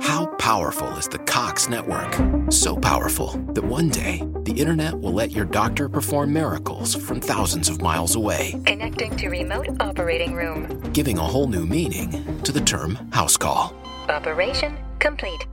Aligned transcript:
How 0.00 0.26
powerful 0.38 0.88
is 0.96 1.08
the 1.08 1.18
Cox 1.18 1.68
network? 1.68 2.14
So 2.52 2.76
powerful 2.76 3.32
that 3.54 3.62
one 3.64 3.88
day 3.88 4.22
the 4.42 4.52
internet 4.52 4.98
will 4.98 5.12
let 5.12 5.32
your 5.32 5.44
doctor 5.44 5.88
perform 5.88 6.32
miracles 6.32 6.94
from 6.94 7.20
thousands 7.20 7.68
of 7.68 7.82
miles 7.82 8.14
away, 8.14 8.60
Connecting 8.66 9.16
to 9.16 9.28
remote 9.28 9.68
operating 9.80 10.34
room. 10.34 10.80
giving 10.92 11.18
a 11.18 11.22
whole 11.22 11.46
new 11.48 11.66
meaning 11.66 12.40
to 12.42 12.52
the 12.52 12.60
term 12.60 12.94
house 13.12 13.36
call. 13.36 13.74
Operation 14.08 14.76
complete. 14.98 15.46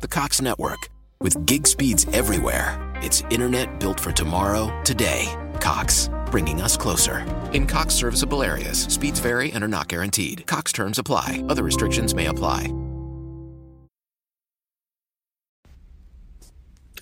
The 0.00 0.08
Cox 0.08 0.40
network. 0.40 0.88
With 1.20 1.44
gig 1.46 1.66
speeds 1.66 2.06
everywhere, 2.12 2.78
it's 3.02 3.22
internet 3.30 3.78
built 3.80 3.98
for 4.00 4.12
tomorrow, 4.12 4.70
today. 4.84 5.32
Cox, 5.60 6.10
bringing 6.30 6.60
us 6.60 6.76
closer. 6.76 7.24
In 7.52 7.66
Cox 7.66 7.94
serviceable 7.94 8.42
areas, 8.42 8.80
speeds 8.84 9.20
vary 9.20 9.52
and 9.52 9.62
are 9.64 9.68
not 9.68 9.88
guaranteed. 9.88 10.46
Cox 10.46 10.72
terms 10.72 10.98
apply, 10.98 11.42
other 11.48 11.62
restrictions 11.62 12.14
may 12.14 12.26
apply. 12.26 12.72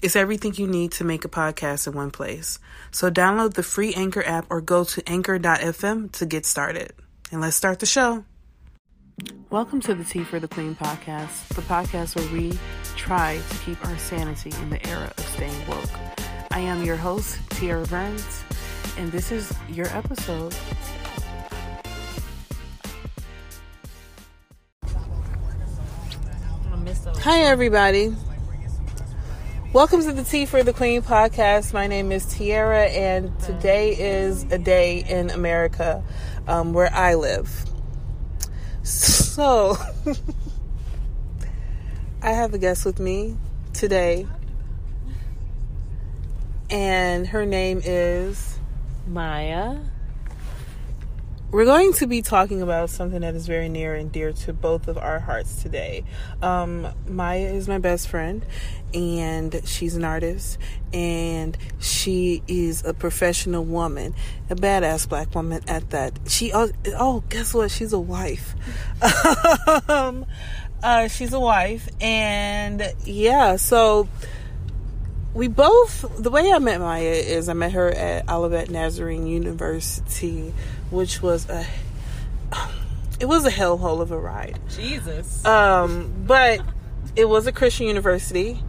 It's 0.00 0.14
everything 0.14 0.54
you 0.54 0.68
need 0.68 0.92
to 0.92 1.04
make 1.04 1.24
a 1.24 1.28
podcast 1.28 1.88
in 1.88 1.92
one 1.92 2.12
place. 2.12 2.60
So 2.92 3.10
download 3.10 3.54
the 3.54 3.64
free 3.64 3.94
Anchor 3.94 4.24
app 4.24 4.46
or 4.48 4.60
go 4.60 4.84
to 4.84 5.02
anchor.fm 5.08 6.12
to 6.12 6.26
get 6.26 6.46
started. 6.46 6.92
And 7.32 7.40
let's 7.40 7.56
start 7.56 7.80
the 7.80 7.86
show. 7.86 8.24
Welcome 9.50 9.80
to 9.80 9.94
the 9.96 10.04
Tea 10.04 10.22
for 10.22 10.38
the 10.38 10.46
Queen 10.46 10.76
podcast, 10.76 11.48
the 11.48 11.62
podcast 11.62 12.14
where 12.14 12.32
we 12.32 12.56
try 12.94 13.40
to 13.50 13.56
keep 13.58 13.84
our 13.84 13.98
sanity 13.98 14.52
in 14.62 14.70
the 14.70 14.86
era 14.86 15.12
of 15.18 15.26
staying 15.30 15.66
woke. 15.66 15.90
I 16.52 16.60
am 16.60 16.84
your 16.84 16.96
host, 16.96 17.36
Tiara 17.50 17.84
Burns, 17.86 18.44
and 18.98 19.10
this 19.10 19.32
is 19.32 19.52
your 19.68 19.88
episode. 19.88 20.54
Hi, 27.24 27.40
everybody. 27.40 28.14
Welcome 29.70 30.02
to 30.04 30.12
the 30.12 30.24
Tea 30.24 30.46
for 30.46 30.62
the 30.62 30.72
Queen 30.72 31.02
podcast. 31.02 31.74
My 31.74 31.88
name 31.88 32.10
is 32.10 32.24
Tiara, 32.24 32.86
and 32.86 33.38
today 33.40 33.90
is 33.90 34.44
a 34.44 34.56
day 34.56 35.04
in 35.06 35.28
America 35.28 36.02
um, 36.46 36.72
where 36.72 36.90
I 36.90 37.16
live. 37.16 37.66
So, 38.82 39.76
I 42.22 42.30
have 42.30 42.54
a 42.54 42.58
guest 42.58 42.86
with 42.86 42.98
me 42.98 43.36
today, 43.74 44.26
and 46.70 47.26
her 47.26 47.44
name 47.44 47.82
is 47.84 48.58
Maya. 49.06 49.80
We're 51.50 51.64
going 51.64 51.94
to 51.94 52.06
be 52.06 52.20
talking 52.20 52.60
about 52.60 52.90
something 52.90 53.22
that 53.22 53.34
is 53.34 53.46
very 53.46 53.70
near 53.70 53.94
and 53.94 54.12
dear 54.12 54.32
to 54.32 54.52
both 54.52 54.86
of 54.86 54.98
our 54.98 55.18
hearts 55.18 55.62
today. 55.62 56.04
Um, 56.42 56.86
Maya 57.06 57.46
is 57.54 57.66
my 57.66 57.78
best 57.78 58.08
friend, 58.08 58.44
and 58.92 59.58
she's 59.64 59.96
an 59.96 60.04
artist, 60.04 60.58
and 60.92 61.56
she 61.78 62.42
is 62.48 62.84
a 62.84 62.92
professional 62.92 63.64
woman, 63.64 64.14
a 64.50 64.56
badass 64.56 65.08
black 65.08 65.34
woman 65.34 65.62
at 65.68 65.88
that. 65.88 66.18
She 66.26 66.52
oh, 66.52 66.68
oh 66.98 67.24
guess 67.30 67.54
what? 67.54 67.70
She's 67.70 67.94
a 67.94 67.98
wife. 67.98 68.54
um, 69.88 70.26
uh, 70.82 71.08
she's 71.08 71.32
a 71.32 71.40
wife, 71.40 71.88
and 71.98 72.92
yeah, 73.06 73.56
so 73.56 74.06
we 75.32 75.48
both 75.48 76.04
the 76.18 76.30
way 76.30 76.52
I 76.52 76.58
met 76.58 76.80
Maya 76.80 77.04
is 77.04 77.48
I 77.48 77.52
met 77.52 77.72
her 77.72 77.88
at 77.88 78.28
Olivet 78.28 78.70
Nazarene 78.70 79.26
University, 79.26 80.52
which 80.90 81.22
was 81.22 81.48
a 81.48 81.66
it 83.20 83.26
was 83.26 83.44
a 83.44 83.50
hellhole 83.50 84.00
of 84.00 84.12
a 84.12 84.18
ride. 84.18 84.58
Jesus. 84.70 85.44
Um, 85.44 86.12
but 86.26 86.60
it 87.16 87.28
was 87.28 87.46
a 87.46 87.52
Christian 87.52 87.86
university. 87.86 88.60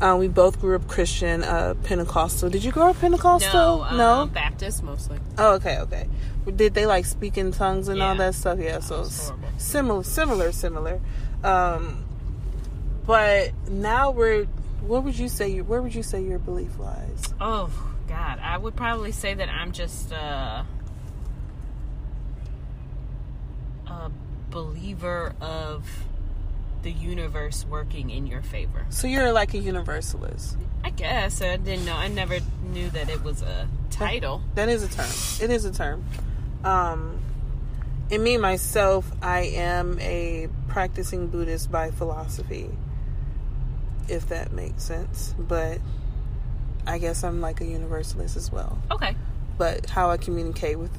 Uh, 0.00 0.16
we 0.16 0.26
both 0.26 0.60
grew 0.60 0.74
up 0.74 0.88
Christian, 0.88 1.44
uh, 1.44 1.74
Pentecostal. 1.84 2.50
Did 2.50 2.64
you 2.64 2.72
grow 2.72 2.90
up 2.90 3.00
Pentecostal? 3.00 3.78
no, 3.78 3.84
um, 3.84 3.96
no. 3.96 4.26
Baptist 4.26 4.82
mostly. 4.82 5.18
Oh, 5.38 5.54
okay, 5.54 5.78
okay. 5.78 6.08
Did 6.56 6.74
they 6.74 6.86
like 6.86 7.04
speak 7.04 7.38
in 7.38 7.52
tongues 7.52 7.86
and 7.86 8.02
all 8.02 8.16
that 8.16 8.34
stuff? 8.34 8.58
Yeah, 8.58 8.80
so 8.80 9.00
was 9.00 9.32
similar, 9.58 10.02
similar, 10.02 10.50
similar. 10.50 11.00
Um, 11.44 12.04
but 13.06 13.52
now 13.68 14.10
we're. 14.10 14.46
Where 14.84 15.00
would 15.00 15.16
you 15.16 15.28
say? 15.28 15.60
Where 15.60 15.80
would 15.80 15.94
you 15.94 16.02
say 16.02 16.20
your 16.20 16.40
belief 16.40 16.76
lies? 16.80 17.32
Oh 17.40 17.70
God, 18.08 18.40
I 18.42 18.58
would 18.58 18.74
probably 18.74 19.12
say 19.12 19.34
that 19.34 19.48
I'm 19.48 19.70
just 19.70 20.12
uh, 20.12 20.64
a 23.92 24.10
believer 24.50 25.34
of 25.40 25.86
the 26.82 26.90
universe 26.90 27.64
working 27.68 28.10
in 28.10 28.26
your 28.26 28.42
favor. 28.42 28.86
So 28.90 29.06
you're 29.06 29.32
like 29.32 29.54
a 29.54 29.58
universalist. 29.58 30.56
I 30.84 30.90
guess 30.90 31.40
I 31.40 31.56
didn't 31.56 31.84
know. 31.84 31.94
I 31.94 32.08
never 32.08 32.38
knew 32.64 32.90
that 32.90 33.08
it 33.08 33.22
was 33.22 33.42
a 33.42 33.68
title. 33.90 34.42
That 34.56 34.68
is 34.68 34.82
a 34.82 34.88
term. 34.88 35.10
It 35.40 35.54
is 35.54 35.64
a 35.64 35.72
term. 35.72 36.04
Um, 36.64 37.20
in 38.10 38.22
me 38.22 38.36
myself, 38.36 39.10
I 39.22 39.40
am 39.40 39.98
a 40.00 40.48
practicing 40.68 41.28
Buddhist 41.28 41.70
by 41.70 41.90
philosophy, 41.92 42.68
if 44.08 44.28
that 44.28 44.52
makes 44.52 44.82
sense. 44.82 45.34
But 45.38 45.78
I 46.86 46.98
guess 46.98 47.22
I'm 47.22 47.40
like 47.40 47.60
a 47.60 47.64
universalist 47.64 48.36
as 48.36 48.50
well. 48.50 48.78
Okay. 48.90 49.16
But 49.56 49.88
how 49.88 50.10
I 50.10 50.16
communicate 50.16 50.78
with 50.78 50.90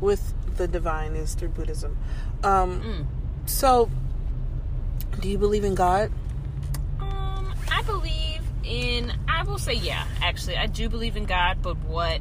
with 0.00 0.32
the 0.56 0.68
divine 0.68 1.14
is 1.16 1.34
through 1.34 1.48
Buddhism. 1.50 1.96
Um, 2.42 2.80
Mm. 2.82 3.06
So, 3.46 3.90
do 5.20 5.28
you 5.28 5.38
believe 5.38 5.64
in 5.64 5.74
God? 5.74 6.10
Um, 7.00 7.52
I 7.70 7.82
believe 7.84 8.40
in. 8.64 9.12
I 9.28 9.42
will 9.44 9.58
say, 9.58 9.74
yeah. 9.74 10.06
Actually, 10.22 10.56
I 10.56 10.66
do 10.66 10.88
believe 10.88 11.16
in 11.16 11.24
God, 11.24 11.58
but 11.62 11.76
what 11.78 12.20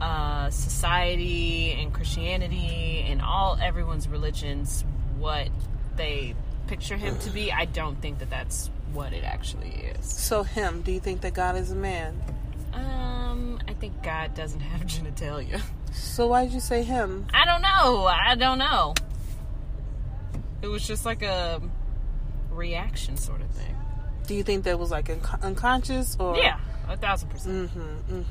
uh, 0.00 0.50
society 0.50 1.72
and 1.72 1.92
Christianity 1.92 3.04
and 3.06 3.20
all 3.20 3.58
everyone's 3.60 4.08
religions, 4.08 4.84
what 5.18 5.48
they 5.96 6.34
picture 6.66 6.96
him 6.96 7.18
to 7.20 7.30
be, 7.30 7.52
I 7.52 7.64
don't 7.66 8.00
think 8.00 8.18
that 8.18 8.30
that's 8.30 8.70
what 8.92 9.12
it 9.12 9.24
actually 9.24 9.92
is. 9.98 10.06
So, 10.06 10.42
him. 10.42 10.82
Do 10.82 10.92
you 10.92 11.00
think 11.00 11.20
that 11.20 11.34
God 11.34 11.56
is 11.56 11.70
a 11.70 11.76
man? 11.76 12.20
Um, 12.72 13.58
I 13.68 13.74
think 13.74 14.02
God 14.02 14.34
doesn't 14.34 14.60
have 14.60 14.80
genitalia. 14.86 15.60
So 15.96 16.28
why 16.28 16.44
did 16.44 16.52
you 16.52 16.60
say 16.60 16.82
him? 16.82 17.26
I 17.34 17.44
don't 17.44 17.62
know. 17.62 18.06
I 18.06 18.34
don't 18.36 18.58
know. 18.58 18.94
It 20.62 20.68
was 20.68 20.86
just 20.86 21.04
like 21.04 21.22
a 21.22 21.60
reaction 22.50 23.16
sort 23.16 23.40
of 23.42 23.50
thing. 23.50 23.74
Do 24.26 24.34
you 24.34 24.42
think 24.42 24.64
that 24.64 24.78
was 24.78 24.90
like 24.90 25.10
unco- 25.10 25.38
unconscious 25.42 26.16
or? 26.18 26.36
Yeah, 26.36 26.58
a 26.88 26.96
thousand 26.96 27.28
percent. 27.28 27.70
Mm-hmm, 27.76 28.22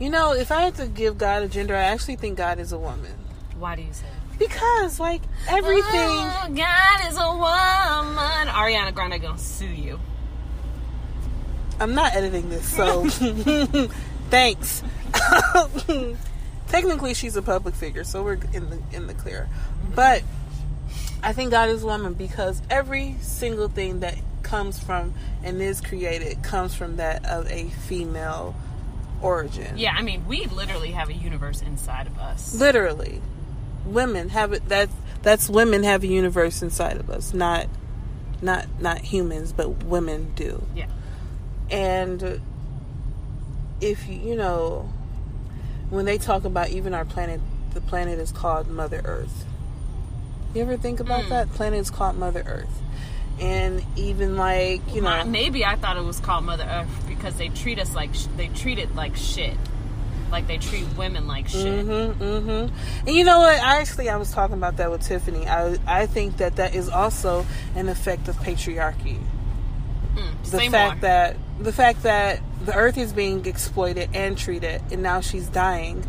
You 0.00 0.10
know, 0.10 0.32
if 0.34 0.50
I 0.52 0.62
had 0.62 0.74
to 0.76 0.86
give 0.86 1.16
God 1.18 1.42
a 1.42 1.48
gender, 1.48 1.76
I 1.76 1.84
actually 1.84 2.16
think 2.16 2.36
God 2.38 2.58
is 2.58 2.72
a 2.72 2.78
woman. 2.78 3.12
Why 3.58 3.76
do 3.76 3.82
you 3.82 3.92
say 3.92 4.06
that? 4.06 4.38
Because, 4.38 4.98
like, 4.98 5.22
everything. 5.48 5.84
Oh, 5.94 6.48
God 6.54 7.08
is 7.08 7.16
a 7.16 7.30
woman. 7.30 8.48
Ariana 8.48 8.92
Grande 8.92 9.20
gonna 9.22 9.38
sue 9.38 9.66
you. 9.66 10.00
I'm 11.78 11.94
not 11.94 12.14
editing 12.14 12.48
this, 12.50 12.66
so 12.66 13.08
thanks. 14.30 14.82
Technically, 16.68 17.12
she's 17.14 17.36
a 17.36 17.42
public 17.42 17.74
figure, 17.74 18.04
so 18.04 18.22
we're 18.22 18.38
in 18.52 18.70
the 18.70 18.78
in 18.92 19.06
the 19.06 19.14
clear. 19.14 19.48
But 19.94 20.22
I 21.22 21.32
think 21.32 21.50
God 21.50 21.68
is 21.68 21.82
a 21.82 21.86
woman 21.86 22.14
because 22.14 22.62
every 22.70 23.16
single 23.20 23.68
thing 23.68 24.00
that 24.00 24.16
comes 24.42 24.78
from 24.78 25.12
and 25.44 25.60
is 25.60 25.80
created 25.80 26.42
comes 26.42 26.74
from 26.74 26.96
that 26.96 27.24
of 27.26 27.50
a 27.50 27.68
female 27.68 28.54
origin. 29.20 29.76
Yeah, 29.76 29.92
I 29.96 30.02
mean, 30.02 30.26
we 30.26 30.46
literally 30.46 30.92
have 30.92 31.08
a 31.10 31.14
universe 31.14 31.60
inside 31.62 32.06
of 32.06 32.18
us. 32.18 32.54
literally 32.54 33.20
women 33.84 34.28
have 34.30 34.52
it 34.52 34.68
that 34.68 34.88
that's 35.22 35.48
women 35.48 35.82
have 35.82 36.04
a 36.04 36.06
universe 36.06 36.62
inside 36.62 36.96
of 36.98 37.10
us 37.10 37.34
not 37.34 37.66
not 38.40 38.64
not 38.80 38.98
humans 38.98 39.52
but 39.52 39.68
women 39.82 40.30
do 40.36 40.62
Yeah. 40.76 40.86
and 41.68 42.40
if 43.80 44.08
you 44.08 44.14
you 44.14 44.36
know 44.36 44.88
when 45.92 46.04
they 46.06 46.18
talk 46.18 46.44
about 46.44 46.70
even 46.70 46.94
our 46.94 47.04
planet 47.04 47.40
the 47.74 47.80
planet 47.80 48.18
is 48.18 48.32
called 48.32 48.68
mother 48.68 49.02
earth 49.04 49.44
you 50.54 50.62
ever 50.62 50.76
think 50.76 51.00
about 51.00 51.28
that 51.28 51.48
planet 51.50 51.78
is 51.78 51.90
called 51.90 52.16
mother 52.16 52.42
earth 52.46 52.82
and 53.40 53.84
even 53.96 54.36
like 54.36 54.80
you 54.94 55.00
know 55.00 55.24
maybe 55.24 55.64
I 55.64 55.76
thought 55.76 55.96
it 55.96 56.04
was 56.04 56.20
called 56.20 56.44
Mother 56.44 56.64
Earth 56.64 57.04
because 57.08 57.36
they 57.36 57.48
treat 57.48 57.78
us 57.78 57.94
like 57.94 58.14
sh- 58.14 58.26
they 58.36 58.48
treat 58.48 58.78
it 58.78 58.94
like 58.94 59.16
shit, 59.16 59.56
like 60.30 60.46
they 60.46 60.58
treat 60.58 60.86
women 60.96 61.26
like 61.26 61.48
shit. 61.48 61.86
Mm-hmm, 61.86 62.22
mm-hmm. 62.22 63.06
And 63.06 63.16
you 63.16 63.24
know 63.24 63.40
what? 63.40 63.58
I 63.60 63.80
actually 63.80 64.08
I 64.08 64.16
was 64.16 64.30
talking 64.30 64.54
about 64.54 64.76
that 64.76 64.90
with 64.90 65.02
Tiffany. 65.02 65.48
I 65.48 65.76
I 65.86 66.06
think 66.06 66.36
that 66.38 66.56
that 66.56 66.74
is 66.74 66.88
also 66.88 67.46
an 67.74 67.88
effect 67.88 68.28
of 68.28 68.36
patriarchy. 68.36 69.18
Mm, 70.16 70.50
The 70.50 70.60
fact 70.70 70.72
more. 70.72 71.00
that 71.02 71.36
the 71.60 71.72
fact 71.72 72.02
that 72.02 72.40
the 72.64 72.74
earth 72.74 72.98
is 72.98 73.12
being 73.12 73.44
exploited 73.46 74.10
and 74.14 74.36
treated, 74.36 74.82
and 74.90 75.02
now 75.02 75.20
she's 75.20 75.48
dying 75.48 76.04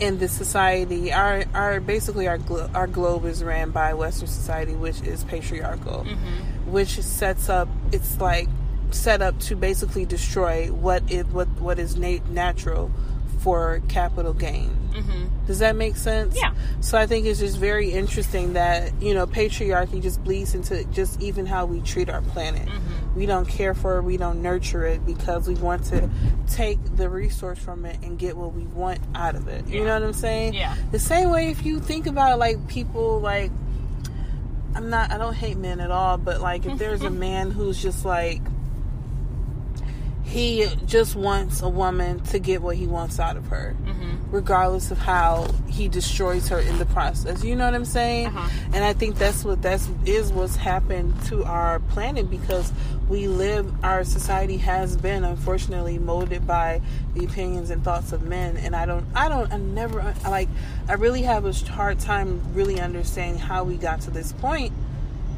in 0.00 0.18
this 0.18 0.32
society. 0.32 1.12
Our 1.12 1.44
our 1.54 1.80
basically 1.80 2.28
our 2.28 2.38
glo- 2.38 2.70
our 2.74 2.86
globe 2.86 3.24
is 3.24 3.42
ran 3.42 3.70
by 3.70 3.94
Western 3.94 4.28
society, 4.28 4.74
which 4.74 5.00
is 5.02 5.24
patriarchal, 5.24 6.04
Mm-hmm. 6.04 6.70
which 6.72 7.00
sets 7.02 7.48
up. 7.48 7.68
It's 7.92 8.20
like 8.20 8.48
set 8.90 9.22
up 9.22 9.38
to 9.40 9.56
basically 9.56 10.04
destroy 10.04 10.68
what 10.68 11.02
it 11.10 11.26
what 11.28 11.48
what 11.60 11.78
is 11.78 11.96
na- 11.96 12.18
natural 12.30 12.90
for 13.46 13.80
capital 13.86 14.32
gain. 14.32 14.76
Does 15.46 15.60
that 15.60 15.76
make 15.76 15.94
sense? 15.94 16.36
Mm-hmm. 16.36 16.56
Yeah. 16.56 16.80
So 16.80 16.98
I 16.98 17.06
think 17.06 17.26
it's 17.26 17.38
just 17.38 17.58
very 17.58 17.92
interesting 17.92 18.54
that 18.54 19.00
you 19.00 19.14
know 19.14 19.24
patriarchy 19.24 20.02
just 20.02 20.24
bleeds 20.24 20.52
into 20.56 20.84
just 20.86 21.22
even 21.22 21.46
how 21.46 21.64
we 21.64 21.80
treat 21.80 22.10
our 22.10 22.22
planet. 22.22 22.66
Mm-hmm. 22.66 23.14
We 23.14 23.24
don't 23.24 23.46
care 23.46 23.72
for 23.72 23.98
it. 23.98 24.02
We 24.02 24.16
don't 24.16 24.42
nurture 24.42 24.84
it 24.84 25.06
because 25.06 25.46
we 25.46 25.54
want 25.54 25.84
to 25.84 26.10
take 26.48 26.80
the 26.96 27.08
resource 27.08 27.60
from 27.60 27.86
it 27.86 27.98
and 28.02 28.18
get 28.18 28.36
what 28.36 28.52
we 28.52 28.64
want 28.64 28.98
out 29.14 29.36
of 29.36 29.46
it. 29.46 29.68
You 29.68 29.84
know 29.84 29.94
what 29.94 30.02
I'm 30.02 30.12
saying? 30.12 30.54
Yeah. 30.54 30.74
The 30.90 30.98
same 30.98 31.30
way 31.30 31.48
if 31.50 31.64
you 31.64 31.78
think 31.78 32.08
about 32.08 32.40
like 32.40 32.66
people 32.66 33.20
like 33.20 33.52
I'm 34.74 34.90
not 34.90 35.12
I 35.12 35.18
don't 35.18 35.34
hate 35.34 35.56
men 35.56 35.78
at 35.78 35.92
all, 35.92 36.18
but 36.18 36.40
like 36.40 36.66
if 36.66 36.78
there's 36.78 37.02
a 37.02 37.10
man 37.26 37.52
who's 37.52 37.80
just 37.80 38.04
like 38.04 38.42
he 40.36 40.68
just 40.84 41.16
wants 41.16 41.62
a 41.62 41.68
woman 41.68 42.20
to 42.20 42.38
get 42.38 42.60
what 42.60 42.76
he 42.76 42.86
wants 42.86 43.18
out 43.18 43.38
of 43.38 43.46
her, 43.46 43.74
regardless 44.30 44.90
of 44.90 44.98
how 44.98 45.50
he 45.66 45.88
destroys 45.88 46.48
her 46.48 46.58
in 46.58 46.78
the 46.78 46.84
process. 46.84 47.42
You 47.42 47.56
know 47.56 47.64
what 47.64 47.72
I'm 47.72 47.86
saying? 47.86 48.26
Uh-huh. 48.26 48.66
And 48.74 48.84
I 48.84 48.92
think 48.92 49.16
that's 49.16 49.46
what 49.46 49.62
that's 49.62 49.88
is 50.04 50.30
what's 50.34 50.56
happened 50.56 51.14
to 51.28 51.42
our 51.44 51.80
planet 51.80 52.28
because 52.28 52.70
we 53.08 53.28
live. 53.28 53.72
Our 53.82 54.04
society 54.04 54.58
has 54.58 54.94
been 54.94 55.24
unfortunately 55.24 55.98
molded 55.98 56.46
by 56.46 56.82
the 57.14 57.24
opinions 57.24 57.70
and 57.70 57.82
thoughts 57.82 58.12
of 58.12 58.22
men, 58.22 58.58
and 58.58 58.76
I 58.76 58.84
don't. 58.84 59.06
I 59.14 59.30
don't. 59.30 59.50
I 59.50 59.56
never 59.56 60.14
like. 60.24 60.50
I 60.86 60.94
really 60.94 61.22
have 61.22 61.46
a 61.46 61.52
hard 61.70 61.98
time 61.98 62.42
really 62.52 62.78
understanding 62.78 63.38
how 63.38 63.64
we 63.64 63.78
got 63.78 64.02
to 64.02 64.10
this 64.10 64.32
point 64.32 64.74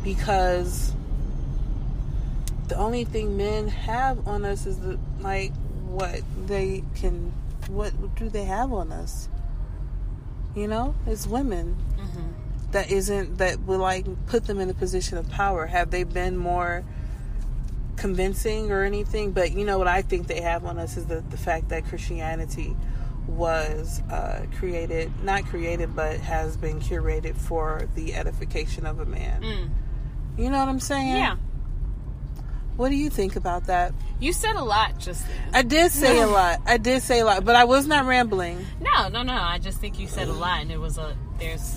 because 0.02 0.92
the 2.68 2.76
only 2.76 3.04
thing 3.04 3.36
men 3.36 3.68
have 3.68 4.26
on 4.28 4.44
us 4.44 4.66
is 4.66 4.78
the 4.78 4.98
like 5.20 5.52
what 5.86 6.20
they 6.46 6.84
can 6.94 7.32
what 7.68 7.92
do 8.16 8.28
they 8.28 8.44
have 8.44 8.72
on 8.72 8.92
us? 8.92 9.28
You 10.54 10.68
know? 10.68 10.94
It's 11.06 11.26
women. 11.26 11.76
That 12.72 12.90
isn't 12.90 13.38
that 13.38 13.60
will 13.62 13.78
like 13.78 14.04
put 14.26 14.44
them 14.46 14.60
in 14.60 14.68
a 14.68 14.74
position 14.74 15.16
of 15.18 15.28
power. 15.30 15.66
Have 15.66 15.90
they 15.90 16.04
been 16.04 16.36
more 16.36 16.84
convincing 17.96 18.70
or 18.70 18.84
anything? 18.84 19.32
But 19.32 19.52
you 19.52 19.64
know 19.64 19.78
what 19.78 19.88
i 19.88 20.02
think 20.02 20.26
they 20.26 20.40
have 20.42 20.64
on 20.64 20.78
us 20.78 20.96
is 20.96 21.06
the, 21.06 21.20
the 21.30 21.36
fact 21.36 21.70
that 21.70 21.84
christianity 21.86 22.76
was 23.26 24.00
uh, 24.10 24.44
created 24.58 25.10
not 25.22 25.44
created 25.46 25.94
but 25.96 26.18
has 26.20 26.56
been 26.56 26.80
curated 26.80 27.36
for 27.36 27.88
the 27.94 28.14
edification 28.14 28.86
of 28.86 29.00
a 29.00 29.04
man. 29.04 29.42
You 30.38 30.50
know 30.50 30.58
what 30.58 30.68
i'm 30.68 30.80
saying? 30.80 31.16
Yeah, 31.16 31.36
what 32.78 32.88
do 32.90 32.96
you 32.96 33.10
think 33.10 33.36
about 33.36 33.66
that? 33.66 33.92
you 34.20 34.32
said 34.32 34.56
a 34.56 34.64
lot 34.64 34.98
just 34.98 35.26
then. 35.26 35.36
I 35.52 35.62
did 35.62 35.92
say 35.92 36.20
a 36.20 36.26
lot. 36.38 36.60
I 36.66 36.76
did 36.76 37.02
say 37.02 37.20
a 37.20 37.24
lot, 37.24 37.44
but 37.44 37.54
I 37.54 37.64
was 37.64 37.86
not 37.86 38.06
rambling. 38.06 38.64
No, 38.80 39.08
no, 39.08 39.22
no. 39.22 39.34
I 39.34 39.58
just 39.58 39.78
think 39.78 39.98
you 39.98 40.06
said 40.08 40.28
a 40.28 40.32
lot, 40.32 40.60
and 40.60 40.70
it 40.72 40.78
was 40.78 40.98
a 40.98 41.16
there's 41.38 41.76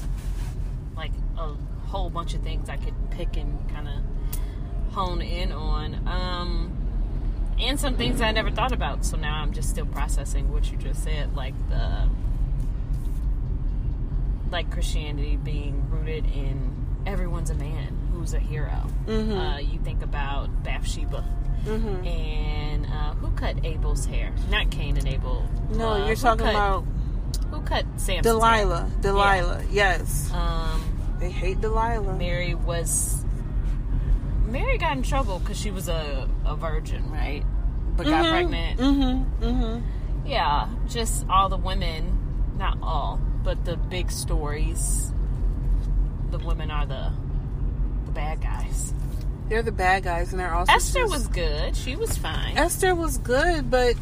like 0.95 1.11
a 1.37 1.53
whole 1.87 2.09
bunch 2.09 2.33
of 2.33 2.41
things 2.41 2.69
I 2.69 2.77
could 2.77 2.93
pick 3.11 3.35
and 3.37 3.69
kind 3.69 3.87
of 3.87 4.93
hone 4.93 5.21
in 5.21 5.51
on, 5.51 6.07
um, 6.07 6.71
and 7.59 7.79
some 7.79 7.95
things 7.95 8.21
I 8.21 8.31
never 8.31 8.49
thought 8.51 8.71
about. 8.71 9.05
So 9.05 9.17
now 9.17 9.41
I'm 9.41 9.53
just 9.53 9.69
still 9.69 9.85
processing 9.85 10.51
what 10.51 10.71
you 10.71 10.77
just 10.77 11.03
said, 11.03 11.35
like 11.35 11.53
the 11.69 12.07
like 14.51 14.69
Christianity 14.71 15.37
being 15.37 15.89
rooted 15.89 16.25
in 16.25 16.80
everyone's 17.05 17.49
a 17.49 17.55
man 17.55 17.97
who's 18.13 18.33
a 18.33 18.39
hero. 18.39 18.87
Mm-hmm. 19.05 19.31
Uh, 19.37 19.57
you 19.59 19.79
think 19.79 20.01
about 20.03 20.63
Bathsheba. 20.63 21.23
And 21.67 22.85
uh, 22.87 23.13
who 23.15 23.29
cut 23.31 23.63
Abel's 23.63 24.05
hair? 24.05 24.33
Not 24.49 24.71
Cain 24.71 24.97
and 24.97 25.07
Abel. 25.07 25.47
No, 25.71 25.89
Uh, 25.93 26.07
you're 26.07 26.15
talking 26.15 26.45
cut- 26.45 26.55
about 26.55 26.85
who 27.51 27.61
cut 27.61 27.85
Samson's 27.97 28.23
Delilah. 28.23 28.81
hair? 28.81 28.89
Delilah. 29.01 29.63
Yes. 29.69 30.31
Um, 30.33 30.83
They 31.19 31.29
hate 31.29 31.61
Delilah. 31.61 32.17
Mary 32.17 32.55
was. 32.55 33.23
Mary 34.47 34.77
got 34.77 34.97
in 34.97 35.03
trouble 35.03 35.39
because 35.39 35.57
she 35.59 35.71
was 35.71 35.87
a, 35.87 36.27
a 36.45 36.55
virgin, 36.55 37.09
right? 37.11 37.43
But 37.95 38.07
got 38.07 38.25
pregnant. 38.27 38.79
Mm-hmm. 38.79 39.43
Mm-hmm. 39.45 40.27
Yeah, 40.27 40.67
just 40.89 41.25
all 41.29 41.47
the 41.49 41.57
women, 41.57 42.53
not 42.57 42.77
all, 42.81 43.19
but 43.43 43.65
the 43.65 43.77
big 43.77 44.11
stories. 44.11 45.13
The 46.31 46.39
women 46.39 46.71
are 46.71 46.85
the 46.85 47.11
the 48.05 48.11
bad 48.11 48.41
guys. 48.41 48.93
They're 49.49 49.63
the 49.63 49.71
bad 49.71 50.03
guys, 50.03 50.31
and 50.31 50.39
they're 50.39 50.53
also 50.53 50.71
Esther 50.71 50.99
just- 51.01 51.11
was 51.11 51.27
good. 51.27 51.75
She 51.75 51.95
was 51.95 52.17
fine. 52.17 52.57
Esther 52.57 52.95
was 52.95 53.17
good, 53.17 53.69
but 53.69 53.95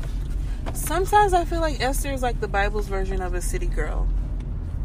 sometimes 0.73 1.33
I 1.33 1.45
feel 1.45 1.59
like 1.59 1.81
Esther 1.81 2.11
is 2.13 2.21
like 2.21 2.39
the 2.39 2.47
Bible's 2.47 2.87
version 2.87 3.21
of 3.21 3.33
a 3.33 3.41
city 3.41 3.65
girl. 3.67 4.07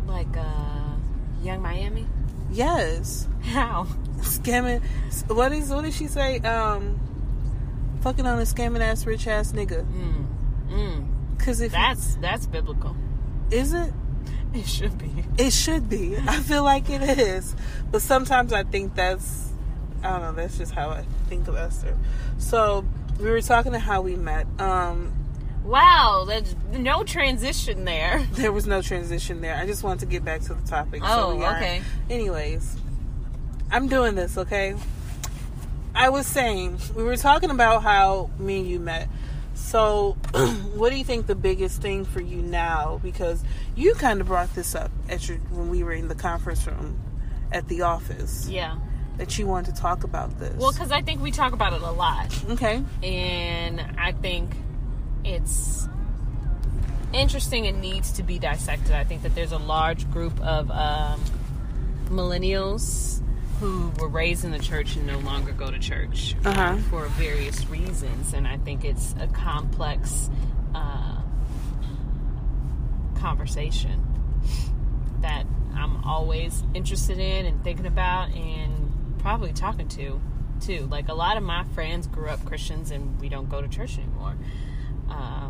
like 0.07 0.35
uh, 0.37 0.95
Yung 1.43 1.61
Miami. 1.61 2.07
Yes, 2.51 3.27
How? 3.43 3.87
scamming. 4.21 4.81
What 5.29 5.53
is 5.53 5.69
what 5.71 5.85
did 5.85 5.93
she 5.93 6.07
say? 6.07 6.39
Um, 6.39 6.99
fucking 8.01 8.27
on 8.27 8.39
a 8.39 8.43
scamming 8.43 8.81
ass 8.81 9.05
rich 9.07 9.27
ass 9.27 9.53
nigga. 9.53 9.85
Mm. 9.85 10.27
Mm. 10.71 11.39
Cause 11.45 11.61
if 11.61 11.73
That's 11.73 12.15
that's 12.17 12.47
biblical. 12.47 12.97
is 13.51 13.73
it, 13.75 13.93
It 14.59 14.67
should 14.69 14.97
be. 14.99 15.25
it 15.37 15.53
should 15.53 15.89
be. 15.89 16.17
I 16.17 16.39
feel 16.41 16.63
like 16.63 16.89
it 16.89 17.03
is, 17.19 17.57
but 17.91 18.03
sometimes 18.03 18.53
I 18.53 18.63
think 18.63 18.95
that's 18.95 19.51
I 20.03 20.11
don't 20.11 20.21
know. 20.21 20.33
That's 20.33 20.59
just 20.59 20.73
how 20.73 20.91
I 20.91 21.05
think 21.29 21.49
of 21.49 21.57
Esther. 21.57 21.97
So 22.39 22.85
we 23.19 23.31
were 23.31 23.41
talking 23.41 23.73
to 23.73 23.79
how 23.79 24.03
we 24.03 24.17
met. 24.17 24.47
Um, 24.61 25.13
Wow, 25.65 26.25
there's 26.29 26.55
no 26.73 27.05
transition 27.05 27.87
there. 27.87 28.23
there 28.33 28.53
was 28.53 28.67
no 28.67 28.83
transition 28.83 29.41
there. 29.41 29.57
I 29.57 29.67
just 29.67 29.83
wanted 29.83 30.01
to 30.01 30.07
get 30.07 30.25
back 30.25 30.43
to 30.43 30.55
the 30.55 30.69
topic. 30.69 31.01
Oh, 31.05 31.37
we 31.37 31.45
okay. 31.45 31.83
Anyways, 32.11 32.77
I'm 33.71 33.89
doing 33.89 34.15
this, 34.15 34.37
okay? 34.37 34.75
I 35.95 36.11
was 36.11 36.27
saying, 36.27 36.79
we 36.95 37.03
were 37.03 37.17
talking 37.17 37.51
about 37.51 37.83
how 37.83 38.31
me 38.39 38.59
and 38.59 38.69
you 38.69 38.79
met. 38.79 39.09
So, 39.55 40.19
what 40.75 40.91
do 40.91 40.97
you 40.97 41.05
think 41.05 41.27
the 41.27 41.35
biggest 41.35 41.81
thing 41.81 42.05
for 42.05 42.21
you 42.21 42.39
now? 42.43 42.99
Because 43.03 43.43
you 43.77 43.95
kind 43.95 44.21
of 44.21 44.27
brought 44.27 44.53
this 44.55 44.75
up 44.75 44.91
at 45.09 45.29
your 45.29 45.39
when 45.51 45.71
we 45.71 45.83
were 45.85 45.93
in 45.93 46.09
the 46.09 46.15
conference 46.15 46.67
room 46.67 46.99
at 47.53 47.69
the 47.69 47.83
office 47.83 48.49
Yeah. 48.49 48.77
that 49.19 49.39
you 49.39 49.47
wanted 49.47 49.75
to 49.77 49.81
talk 49.81 50.03
about 50.05 50.39
this. 50.41 50.55
Well, 50.57 50.73
because 50.73 50.91
I 50.91 51.03
think 51.03 51.23
we 51.23 51.31
talk 51.31 51.53
about 51.53 51.73
it 51.73 51.83
a 51.83 51.91
lot, 51.93 52.37
okay, 52.51 52.83
and 53.03 53.81
I 53.99 54.11
think 54.13 54.51
it's 55.25 55.89
interesting 57.13 57.67
and 57.69 57.81
needs 57.81 58.11
to 58.13 58.25
be 58.25 58.41
dissected. 58.41 58.91
I 58.93 59.05
think 59.05 59.23
that 59.23 59.35
there's 59.37 59.53
a 59.53 59.59
large 59.59 60.11
group 60.11 60.39
of 60.41 60.69
um, 60.73 61.21
millennials 62.07 63.23
who 63.61 63.91
were 64.01 64.09
raised 64.09 64.45
in 64.45 64.51
the 64.51 64.59
church 64.59 64.97
and 64.97 65.07
no 65.07 65.19
longer 65.19 65.53
go 65.53 65.71
to 65.71 65.79
church 65.79 66.35
uh, 66.45 66.49
Uh-huh. 66.51 66.77
for 66.91 67.07
various 67.09 67.65
reasons, 67.69 68.33
and 68.35 68.47
I 68.49 68.57
think 68.59 68.85
it's 68.85 69.15
a 69.21 69.27
complex 69.29 70.29
uh, 70.75 71.21
conversation 73.17 74.03
that 75.21 75.47
I'm 75.75 76.05
always 76.05 76.63
interested 76.75 77.19
in 77.19 77.47
and 77.47 77.63
thinking 77.65 77.87
about 77.87 78.31
and 78.33 79.15
probably 79.19 79.53
talking 79.53 79.89
to 79.89 80.21
too. 80.61 80.87
Like 80.91 81.09
a 81.09 81.15
lot 81.15 81.37
of 81.37 81.43
my 81.43 81.65
friends 81.75 82.07
grew 82.07 82.29
up 82.29 82.45
Christians 82.45 82.91
and 82.91 83.19
we 83.21 83.29
don't 83.29 83.49
go 83.49 83.61
to 83.63 83.69
church 83.69 83.99
anymore. 83.99 84.37
Uh, 85.09 85.49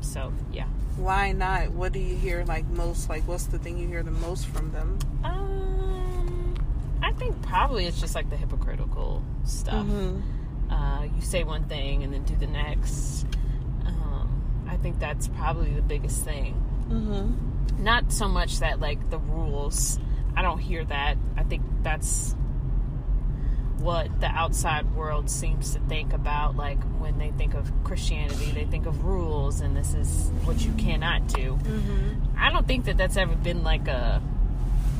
so 0.00 0.32
yeah. 0.52 0.66
why 0.96 1.32
not? 1.32 1.70
What 1.72 1.92
do 1.92 1.98
you 1.98 2.14
hear 2.16 2.44
like 2.44 2.66
most? 2.66 3.08
Like, 3.08 3.26
what's 3.26 3.46
the 3.46 3.58
thing 3.58 3.78
you 3.78 3.88
hear 3.88 4.02
the 4.02 4.10
most 4.10 4.46
from 4.46 4.70
them? 4.72 4.98
Um, 5.24 5.95
I 7.06 7.12
think 7.12 7.40
probably 7.42 7.86
it's 7.86 8.00
just 8.00 8.14
like 8.14 8.28
the 8.30 8.36
hypocritical 8.36 9.22
stuff. 9.44 9.86
Mm-hmm. 9.86 10.72
Uh, 10.72 11.04
you 11.04 11.20
say 11.22 11.44
one 11.44 11.64
thing 11.64 12.02
and 12.02 12.12
then 12.12 12.24
do 12.24 12.34
the 12.36 12.48
next. 12.48 13.26
Um, 13.86 14.66
I 14.68 14.76
think 14.76 14.98
that's 14.98 15.28
probably 15.28 15.70
the 15.72 15.82
biggest 15.82 16.24
thing. 16.24 16.54
Mm-hmm. 16.88 17.82
not 17.82 18.12
so 18.12 18.28
much 18.28 18.60
that 18.60 18.78
like 18.78 19.10
the 19.10 19.18
rules 19.18 19.98
i 20.36 20.42
don't 20.42 20.60
hear 20.60 20.84
that 20.84 21.16
i 21.36 21.42
think 21.42 21.62
that's 21.82 22.36
what 23.78 24.20
the 24.20 24.28
outside 24.28 24.94
world 24.94 25.28
seems 25.28 25.74
to 25.74 25.80
think 25.88 26.12
about 26.12 26.54
like 26.54 26.80
when 27.00 27.18
they 27.18 27.32
think 27.32 27.54
of 27.54 27.72
christianity 27.82 28.52
they 28.52 28.64
think 28.66 28.86
of 28.86 29.04
rules 29.04 29.60
and 29.60 29.76
this 29.76 29.94
is 29.94 30.30
what 30.44 30.64
you 30.64 30.72
cannot 30.74 31.26
do 31.26 31.58
i 32.38 32.50
don't 32.52 32.68
think 32.68 32.84
that 32.84 32.96
that's 32.96 33.16
ever 33.16 33.34
been 33.34 33.64
like 33.64 33.88
a 33.88 34.22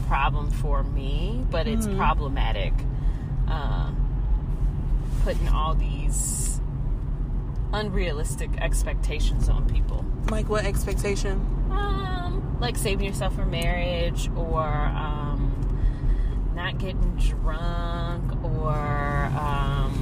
problem 0.07 0.51
for 0.51 0.83
me 0.85 1.45
but 1.51 1.67
it's 1.67 1.87
problematic 1.89 2.73
uh, 3.49 3.91
putting 5.25 5.49
all 5.49 5.75
these 5.75 6.61
unrealistic 7.73 8.51
expectations 8.61 9.49
on 9.49 9.69
people 9.69 10.05
Like 10.31 10.49
what 10.49 10.65
expectation? 10.65 11.33
um, 11.71 12.57
like 12.61 12.77
saving 12.77 13.05
yourself 13.07 13.35
for 13.35 13.45
marriage 13.45 14.31
or 14.37 14.63
um, 14.65 15.53
not 16.55 16.79
getting 16.79 17.17
drunk 17.17 18.33
or 18.45 18.71
um, 18.73 19.93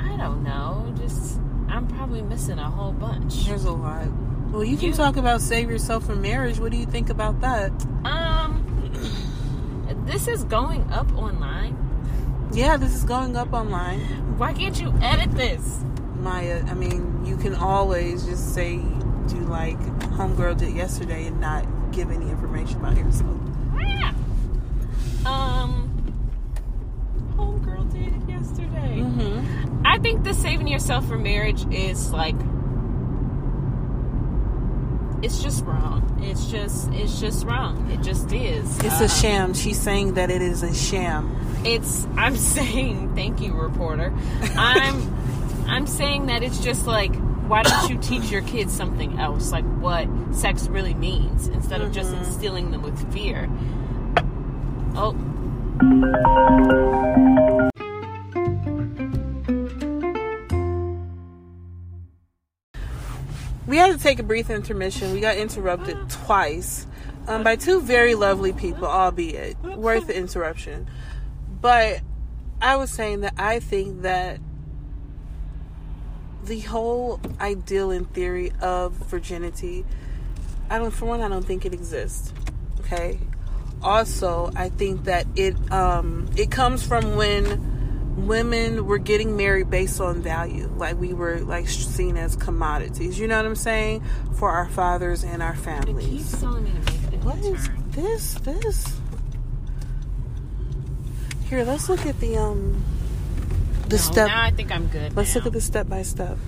I 0.00 0.16
don't 0.16 0.42
know. 0.42 0.94
Just 0.96 1.38
I'm 1.68 1.86
probably 1.88 2.22
missing 2.22 2.58
a 2.58 2.70
whole 2.70 2.92
bunch. 2.92 3.44
There's 3.44 3.64
a 3.64 3.72
lot. 3.72 4.06
Well, 4.56 4.64
you 4.64 4.78
can 4.78 4.88
You- 4.88 4.94
talk 4.94 5.18
about 5.18 5.42
save 5.42 5.68
yourself 5.70 6.06
for 6.06 6.16
marriage. 6.16 6.58
What 6.58 6.72
do 6.72 6.78
you 6.78 6.86
think 6.86 7.10
about 7.10 7.42
that? 7.42 7.72
Um, 8.06 8.64
this 10.06 10.26
is 10.28 10.44
going 10.44 10.90
up 10.90 11.14
online. 11.14 11.76
Yeah, 12.52 12.78
this 12.78 12.94
is 12.94 13.04
going 13.04 13.36
up 13.36 13.52
online. 13.52 14.00
Why 14.38 14.54
can't 14.54 14.80
you 14.80 14.94
edit 15.02 15.32
this? 15.32 15.84
Maya, 16.22 16.64
I 16.70 16.72
mean, 16.72 17.22
you 17.26 17.36
can 17.36 17.54
always 17.54 18.24
just 18.24 18.54
say, 18.54 18.78
do 19.28 19.36
like 19.40 19.78
Homegirl 20.16 20.56
did 20.56 20.74
yesterday 20.74 21.26
and 21.26 21.38
not 21.38 21.66
give 21.92 22.10
any 22.10 22.30
information 22.30 22.80
about 22.80 22.96
yourself. 22.96 23.36
Ah. 25.26 25.64
Um, 25.64 25.90
homegirl 27.36 27.92
did 27.92 28.14
it 28.14 28.26
yesterday. 28.26 29.02
Mm-hmm. 29.02 29.82
I 29.84 29.98
think 29.98 30.24
the 30.24 30.32
saving 30.32 30.68
yourself 30.68 31.06
for 31.06 31.18
marriage 31.18 31.66
is 31.70 32.10
like 32.10 32.36
it's 35.22 35.42
just 35.42 35.64
wrong. 35.64 36.02
It's 36.22 36.46
just 36.46 36.90
it's 36.92 37.20
just 37.20 37.44
wrong. 37.46 37.90
It 37.90 38.02
just 38.02 38.32
is. 38.32 38.78
It's 38.80 39.00
Uh, 39.00 39.04
a 39.04 39.08
sham. 39.08 39.54
She's 39.54 39.80
saying 39.80 40.14
that 40.14 40.30
it 40.30 40.42
is 40.42 40.62
a 40.62 40.74
sham. 40.74 41.34
It's 41.64 42.06
I'm 42.16 42.36
saying 42.56 43.14
thank 43.14 43.40
you, 43.40 43.52
reporter. 43.54 44.12
I'm 44.56 45.14
I'm 45.68 45.86
saying 45.86 46.26
that 46.26 46.42
it's 46.42 46.58
just 46.58 46.86
like 46.86 47.14
why 47.48 47.62
don't 47.62 47.88
you 47.90 47.96
teach 47.98 48.30
your 48.30 48.42
kids 48.42 48.72
something 48.72 49.18
else, 49.20 49.52
like 49.52 49.64
what 49.80 50.08
sex 50.34 50.66
really 50.66 50.94
means, 50.94 51.46
instead 51.48 51.80
of 51.80 51.92
just 51.92 52.12
instilling 52.12 52.72
them 52.72 52.82
with 52.82 53.12
fear? 53.12 53.48
Oh, 54.96 55.14
take 64.06 64.20
a 64.20 64.22
brief 64.22 64.50
intermission. 64.50 65.12
We 65.12 65.18
got 65.18 65.36
interrupted 65.36 66.08
twice 66.08 66.86
um, 67.26 67.42
by 67.42 67.56
two 67.56 67.80
very 67.80 68.14
lovely 68.14 68.52
people, 68.52 68.86
albeit 68.86 69.60
worth 69.64 70.06
the 70.06 70.16
interruption. 70.16 70.88
But 71.60 72.02
I 72.62 72.76
was 72.76 72.88
saying 72.92 73.22
that 73.22 73.34
I 73.36 73.58
think 73.58 74.02
that 74.02 74.38
the 76.44 76.60
whole 76.60 77.18
ideal 77.40 77.90
and 77.90 78.08
theory 78.12 78.52
of 78.60 78.92
virginity, 78.92 79.84
I 80.70 80.78
don't, 80.78 80.92
for 80.92 81.06
one, 81.06 81.20
I 81.20 81.26
don't 81.26 81.44
think 81.44 81.66
it 81.66 81.74
exists. 81.74 82.32
Okay. 82.80 83.18
Also, 83.82 84.52
I 84.54 84.68
think 84.68 85.04
that 85.04 85.26
it 85.34 85.56
um, 85.72 86.30
it 86.36 86.52
comes 86.52 86.86
from 86.86 87.16
when 87.16 87.75
women 88.16 88.86
were 88.86 88.98
getting 88.98 89.36
married 89.36 89.68
based 89.70 90.00
on 90.00 90.22
value 90.22 90.66
like 90.76 90.98
we 90.98 91.12
were 91.12 91.38
like 91.40 91.68
seen 91.68 92.16
as 92.16 92.34
commodities 92.36 93.18
you 93.18 93.28
know 93.28 93.36
what 93.36 93.44
i'm 93.46 93.54
saying? 93.54 94.02
For 94.34 94.50
our 94.50 94.68
fathers 94.70 95.22
and 95.24 95.42
our 95.42 95.52
it 95.52 95.58
families. 95.58 96.06
keeps 96.06 96.40
telling 96.40 96.64
me 96.64 96.70
to 96.72 96.92
make 96.92 97.12
it 97.12 97.24
what 97.24 97.38
is 97.38 97.66
turn. 97.66 97.84
this 97.90 98.34
this? 98.34 99.00
Here 101.48 101.62
let's 101.64 101.88
look 101.88 102.04
at 102.06 102.18
the 102.20 102.36
um 102.38 102.82
the 103.88 103.96
No, 103.96 104.02
step 104.02 104.28
Now 104.28 104.42
I 104.42 104.50
think 104.50 104.72
I'm 104.72 104.86
good. 104.88 105.14
let's 105.16 105.34
now. 105.34 105.38
look 105.40 105.46
at 105.46 105.52
the 105.52 105.60
step 105.60 105.88
by 105.88 106.02
step. 106.02 106.38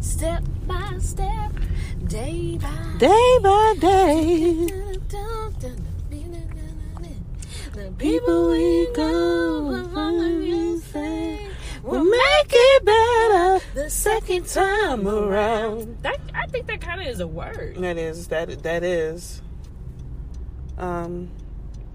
Step 0.00 0.42
by 0.66 0.96
step, 1.00 1.52
day 2.06 2.58
by 2.60 2.94
day 2.98 3.38
by 3.42 3.74
day. 3.80 4.66
The 7.74 7.92
people 7.98 8.50
we 8.50 8.88
go 8.94 9.68
we 9.68 9.74
say 9.74 9.90
we'll 9.92 10.65
make 12.26 12.52
it 12.52 12.84
better 12.84 13.60
the 13.74 13.90
second 13.90 14.46
time 14.46 15.06
around 15.06 15.98
That, 16.02 16.18
I 16.34 16.46
think 16.46 16.66
that 16.66 16.80
kind 16.80 17.00
of 17.00 17.06
is 17.06 17.20
a 17.20 17.26
word. 17.26 17.76
That 17.76 17.96
is 17.96 18.28
that 18.28 18.62
that 18.62 18.82
is. 18.82 19.42
Um, 20.78 21.30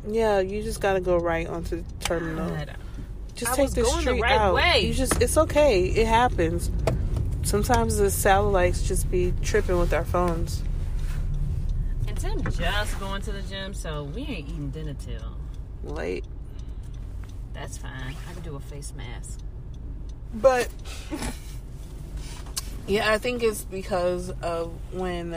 yeah, 0.07 0.39
you 0.39 0.63
just 0.63 0.81
gotta 0.81 0.99
go 1.01 1.17
right 1.17 1.47
onto 1.47 1.77
the 1.83 1.93
terminal. 2.05 2.49
God. 2.49 2.75
Just 3.35 3.53
I 3.53 3.55
take 3.55 3.71
the 3.71 3.81
going 3.83 3.95
the 3.95 4.01
street 4.01 4.21
right 4.21 4.31
out. 4.39 4.55
way. 4.55 4.85
You 4.85 4.93
just 4.93 5.21
it's 5.21 5.37
okay. 5.37 5.85
It 5.85 6.07
happens. 6.07 6.71
Sometimes 7.43 7.97
the 7.97 8.11
satellites 8.11 8.87
just 8.87 9.09
be 9.09 9.33
tripping 9.41 9.77
with 9.79 9.93
our 9.93 10.05
phones. 10.05 10.63
And 12.07 12.17
Tim 12.17 12.43
just 12.51 12.99
going 12.99 13.21
to 13.23 13.31
the 13.31 13.41
gym, 13.43 13.73
so 13.73 14.03
we 14.15 14.21
ain't 14.21 14.49
eating 14.49 14.69
dinner 14.69 14.93
till. 14.93 15.37
Late, 15.83 16.23
That's 17.53 17.77
fine. 17.77 18.15
I 18.29 18.33
can 18.33 18.43
do 18.43 18.55
a 18.55 18.59
face 18.59 18.93
mask. 18.95 19.39
But 20.33 20.69
yeah, 22.87 23.11
I 23.11 23.17
think 23.17 23.43
it's 23.43 23.63
because 23.63 24.29
of 24.41 24.73
when 24.93 25.31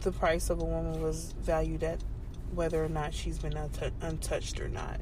the 0.00 0.12
price 0.12 0.50
of 0.50 0.60
a 0.60 0.64
woman 0.64 1.00
was 1.02 1.34
valued 1.40 1.82
at 1.82 2.00
whether 2.54 2.82
or 2.84 2.88
not 2.88 3.14
she's 3.14 3.38
been 3.38 3.52
untou 3.52 3.90
untouched 4.00 4.60
or 4.60 4.68
not. 4.68 5.00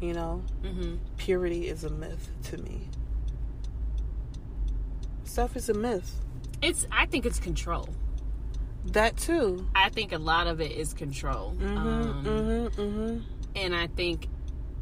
You 0.00 0.12
know. 0.12 0.42
Mm-hmm. 0.62 0.96
purity 1.16 1.68
is 1.68 1.82
a 1.84 1.90
myth 1.90 2.30
to 2.44 2.58
me. 2.58 2.88
Stuff 5.24 5.56
is 5.56 5.68
a 5.68 5.74
myth. 5.74 6.20
It's. 6.62 6.86
I 6.92 7.06
think 7.06 7.24
it's 7.26 7.38
control. 7.38 7.88
That 8.92 9.16
too. 9.16 9.66
I 9.74 9.88
think 9.88 10.12
a 10.12 10.18
lot 10.18 10.46
of 10.46 10.60
it 10.60 10.70
is 10.72 10.92
control. 10.94 11.56
um, 11.60 12.22
Mm-hmm, 12.24 12.80
mm-hmm. 12.80 13.18
and 13.56 13.74
I 13.74 13.86
think 13.88 14.28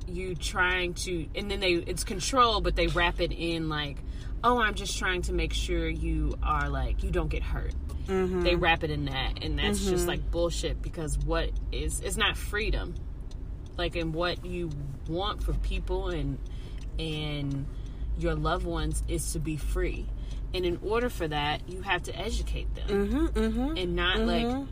you 0.08 0.34
trying 0.34 0.94
to, 0.94 1.26
and 1.34 1.50
then 1.50 1.60
they 1.60 1.72
it's 1.72 2.04
control, 2.04 2.60
but 2.60 2.76
they 2.76 2.86
wrap 2.88 3.20
it 3.20 3.32
in 3.32 3.68
like, 3.68 3.98
oh, 4.42 4.60
I'm 4.60 4.74
just 4.74 4.98
trying 4.98 5.22
to 5.22 5.32
make 5.32 5.52
sure 5.52 5.88
you 5.88 6.36
are 6.42 6.68
like 6.68 7.02
you 7.02 7.10
don't 7.10 7.28
get 7.28 7.42
hurt. 7.42 7.74
Mm-hmm. 8.06 8.42
They 8.42 8.54
wrap 8.54 8.84
it 8.84 8.90
in 8.90 9.06
that, 9.06 9.42
and 9.42 9.58
that's 9.58 9.84
just 9.86 10.06
like 10.06 10.30
bullshit 10.30 10.82
because 10.82 11.18
what 11.18 11.50
is 11.72 12.00
it's 12.00 12.16
not 12.16 12.36
freedom, 12.36 12.94
like 13.78 13.96
and 13.96 14.12
what 14.14 14.44
you 14.44 14.70
want 15.08 15.42
for 15.42 15.54
people 15.54 16.08
and 16.08 16.38
and 16.98 17.66
your 18.18 18.34
loved 18.34 18.66
ones 18.66 19.02
is 19.08 19.32
to 19.32 19.38
be 19.38 19.56
free. 19.56 20.06
And 20.52 20.64
in 20.64 20.78
order 20.84 21.10
for 21.10 21.26
that, 21.26 21.68
you 21.68 21.82
have 21.82 22.04
to 22.04 22.16
educate 22.16 22.72
them 22.76 22.86
Mm-hmm, 22.88 23.26
mm-hmm. 23.26 23.76
and 23.76 23.96
not 23.96 24.20
like 24.20 24.66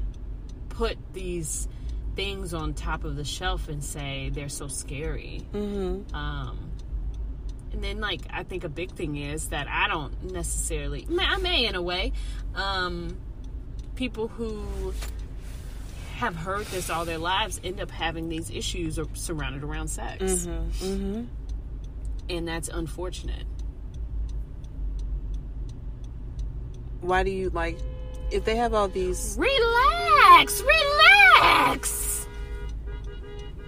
put 0.69 0.97
these 1.13 1.67
things 2.15 2.53
on 2.55 2.75
top 2.75 3.05
of 3.05 3.17
the 3.17 3.25
shelf 3.25 3.69
and 3.69 3.83
say 3.83 4.31
they're 4.33 4.49
so 4.49 4.69
scary. 4.69 5.43
Mm-hmm. 5.53 6.15
Um, 6.15 6.71
and 7.73 7.83
then, 7.83 8.01
like, 8.01 8.21
I 8.31 8.43
think 8.43 8.65
a 8.65 8.69
big 8.69 8.93
thing 8.93 9.17
is 9.17 9.49
that 9.49 9.67
I 9.69 9.89
don't 9.89 10.33
necessarily, 10.33 11.07
I 11.19 11.39
may 11.39 11.67
in 11.67 11.75
a 11.75 11.83
way, 11.83 12.13
um, 12.55 13.17
people 13.95 14.29
who 14.29 14.93
have 16.17 16.37
heard 16.37 16.67
this 16.67 16.91
all 16.91 17.05
their 17.05 17.19
lives 17.19 17.61
end 17.65 17.81
up 17.81 17.91
having 17.91 18.29
these 18.29 18.51
issues 18.51 18.99
or 18.99 19.07
surrounded 19.15 19.65
around 19.65 19.89
sex. 19.89 20.23
Mm-hmm. 20.23 21.25
And 22.29 22.49
that's 22.49 22.69
unfortunate. 22.69 23.47
Why 27.01 27.25
do 27.25 27.31
you 27.31 27.51
like 27.51 27.79
if 28.31 28.45
they 28.45 28.57
have 28.57 28.73
all 28.73 28.89
these 28.89 29.37
Relax, 29.39 30.63
relax. 30.63 31.12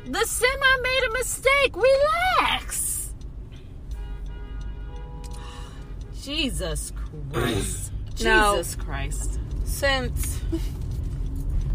The 0.06 0.24
semi 0.26 0.76
made 0.82 1.00
a 1.08 1.12
mistake. 1.12 1.74
Relax. 1.76 3.12
Jesus 6.22 6.92
Christ. 7.32 7.92
Now- 8.22 8.56
Jesus 8.56 8.76
Christ. 8.76 9.40
since 9.64 10.40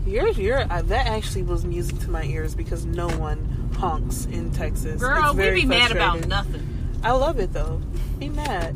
you're 0.05 0.29
you're 0.29 0.61
uh, 0.71 0.81
that 0.83 1.07
actually 1.07 1.43
was 1.43 1.65
music 1.65 1.99
to 1.99 2.09
my 2.09 2.23
ears 2.23 2.55
because 2.55 2.85
no 2.85 3.09
one 3.17 3.69
honks 3.75 4.25
in 4.25 4.51
Texas. 4.53 5.01
Girl, 5.01 5.33
we 5.33 5.51
be 5.51 5.65
mad 5.65 5.91
about 5.91 6.25
nothing. 6.27 6.65
I 7.03 7.11
love 7.11 7.39
it 7.39 7.51
though. 7.51 7.81
Be 8.19 8.29
mad. 8.29 8.75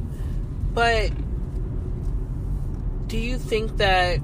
But 0.73 1.11
do 3.07 3.17
you 3.17 3.37
think 3.37 3.77
that 3.77 4.19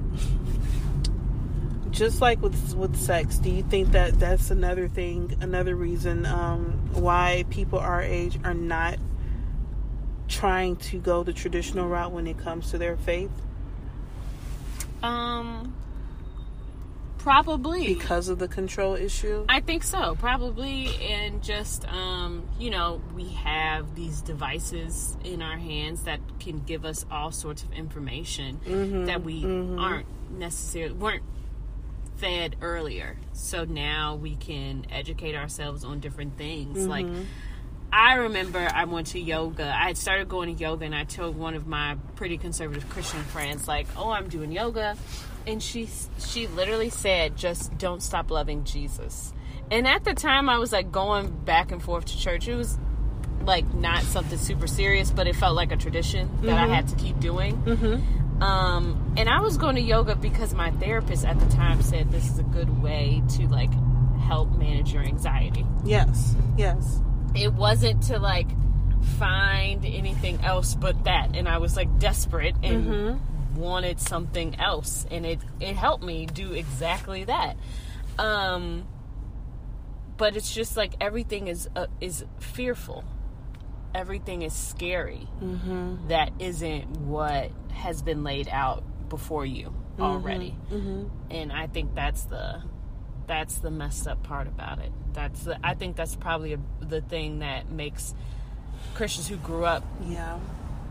just 1.90 2.20
like 2.20 2.40
with 2.40 2.74
with 2.74 2.96
sex, 2.96 3.36
do 3.36 3.50
you 3.50 3.62
think 3.62 3.92
that 3.92 4.18
that's 4.18 4.50
another 4.50 4.88
thing, 4.88 5.36
another 5.40 5.74
reason 5.74 6.26
um, 6.26 6.90
why 6.92 7.44
people 7.50 7.78
our 7.78 8.02
age 8.02 8.38
are 8.44 8.54
not 8.54 8.98
trying 10.28 10.76
to 10.76 10.98
go 10.98 11.22
the 11.22 11.32
traditional 11.32 11.88
route 11.88 12.12
when 12.12 12.26
it 12.26 12.38
comes 12.38 12.70
to 12.70 12.78
their 12.78 12.96
faith? 12.96 13.30
Um, 15.02 15.74
probably 17.18 17.86
Because 17.94 18.28
of 18.28 18.38
the 18.38 18.48
control 18.48 18.94
issue? 18.94 19.44
I 19.48 19.60
think 19.60 19.82
so, 19.82 20.14
probably, 20.14 20.88
and 21.02 21.42
just 21.42 21.86
um, 21.88 22.48
you 22.58 22.70
know, 22.70 23.02
we 23.14 23.28
have 23.30 23.94
these 23.94 24.20
devices 24.20 25.16
in 25.24 25.42
our 25.42 25.58
hands 25.58 26.04
that 26.04 26.20
can 26.38 26.60
give 26.60 26.84
us 26.84 27.04
all 27.10 27.32
sorts 27.32 27.62
of 27.62 27.72
information 27.72 29.06
that 29.06 29.22
we 29.22 29.44
aren't 29.44 30.06
necessarily 30.30 30.94
weren't 30.94 31.24
fed 32.20 32.56
earlier. 32.60 33.16
So 33.32 33.64
now 33.64 34.16
we 34.16 34.36
can 34.36 34.86
educate 34.90 35.34
ourselves 35.34 35.84
on 35.84 36.00
different 36.00 36.36
things. 36.36 36.86
Like 36.86 37.06
mm-hmm. 37.06 37.22
I 37.92 38.14
remember 38.14 38.68
I 38.72 38.84
went 38.84 39.08
to 39.08 39.20
yoga. 39.20 39.64
I 39.64 39.88
had 39.88 39.98
started 39.98 40.28
going 40.28 40.54
to 40.54 40.62
yoga, 40.62 40.84
and 40.84 40.94
I 40.94 41.04
told 41.04 41.36
one 41.36 41.54
of 41.54 41.66
my 41.66 41.96
pretty 42.14 42.38
conservative 42.38 42.88
Christian 42.88 43.22
friends, 43.24 43.66
like, 43.66 43.86
"Oh, 43.96 44.10
I'm 44.10 44.28
doing 44.28 44.52
yoga," 44.52 44.96
and 45.46 45.62
she 45.62 45.88
she 46.18 46.46
literally 46.46 46.90
said, 46.90 47.36
"Just 47.36 47.76
don't 47.78 48.02
stop 48.02 48.30
loving 48.30 48.64
Jesus." 48.64 49.32
And 49.70 49.86
at 49.86 50.04
the 50.04 50.14
time, 50.14 50.48
I 50.48 50.58
was 50.58 50.72
like 50.72 50.92
going 50.92 51.30
back 51.30 51.72
and 51.72 51.82
forth 51.82 52.04
to 52.06 52.18
church. 52.18 52.46
It 52.46 52.54
was 52.54 52.78
like 53.44 53.72
not 53.74 54.02
something 54.02 54.38
super 54.38 54.66
serious, 54.66 55.10
but 55.10 55.26
it 55.26 55.34
felt 55.34 55.56
like 55.56 55.72
a 55.72 55.76
tradition 55.76 56.30
that 56.42 56.58
I 56.58 56.64
mm-hmm. 56.64 56.72
had 56.72 56.88
to 56.88 56.96
keep 56.96 57.18
doing. 57.18 57.56
Mm-hmm. 57.62 58.19
Um, 58.40 59.14
and 59.16 59.28
I 59.28 59.40
was 59.40 59.56
going 59.58 59.76
to 59.76 59.82
yoga 59.82 60.16
because 60.16 60.54
my 60.54 60.70
therapist 60.72 61.24
at 61.26 61.38
the 61.38 61.46
time 61.54 61.82
said 61.82 62.10
this 62.10 62.28
is 62.30 62.38
a 62.38 62.42
good 62.42 62.82
way 62.82 63.22
to 63.36 63.46
like 63.48 63.70
help 64.20 64.50
manage 64.52 64.92
your 64.92 65.02
anxiety. 65.02 65.66
Yes, 65.84 66.34
yes. 66.56 67.00
it 67.34 67.52
wasn't 67.52 68.02
to 68.04 68.18
like 68.18 68.48
find 69.18 69.84
anything 69.84 70.40
else 70.42 70.74
but 70.74 71.04
that. 71.04 71.34
And 71.36 71.48
i 71.48 71.58
was 71.58 71.76
like 71.76 71.98
desperate 71.98 72.54
and 72.62 73.20
wanted 73.56 74.00
something 74.00 74.58
else. 74.58 75.06
And 75.10 75.26
it 75.26 75.40
it 75.60 75.76
helped 75.76 76.04
me 76.04 76.26
do 76.26 76.52
exactly 76.52 77.24
that. 77.24 77.56
Um 78.18 78.86
but 80.16 80.36
it's 80.36 80.52
just 80.52 80.76
like 80.76 80.92
everything 81.00 81.48
is 81.48 81.68
uh, 81.74 81.86
is 82.00 82.24
fearful 82.38 83.04
everything 83.94 84.42
is 84.42 84.52
scary 84.52 85.26
mm-hmm. 85.42 86.08
that 86.08 86.32
isn't 86.38 86.84
what 87.00 87.50
has 87.72 88.02
been 88.02 88.22
laid 88.24 88.48
out 88.48 88.82
before 89.08 89.44
you 89.44 89.66
mm-hmm. 89.66 90.02
already. 90.02 90.56
Mm-hmm. 90.70 91.08
And 91.30 91.52
i 91.52 91.66
think 91.66 91.94
that's 91.94 92.24
the 92.24 92.62
that's 93.26 93.58
the 93.58 93.70
messed 93.70 94.08
up 94.08 94.22
part 94.24 94.48
about 94.48 94.80
it. 94.80 94.92
That's 95.12 95.44
the 95.44 95.58
i 95.62 95.74
think 95.74 95.96
that's 95.96 96.16
probably 96.16 96.54
a, 96.54 96.58
the 96.80 97.00
thing 97.00 97.40
that 97.40 97.70
makes 97.70 98.14
christians 98.94 99.28
who 99.28 99.36
grew 99.36 99.64
up 99.64 99.84
Yeah. 100.06 100.38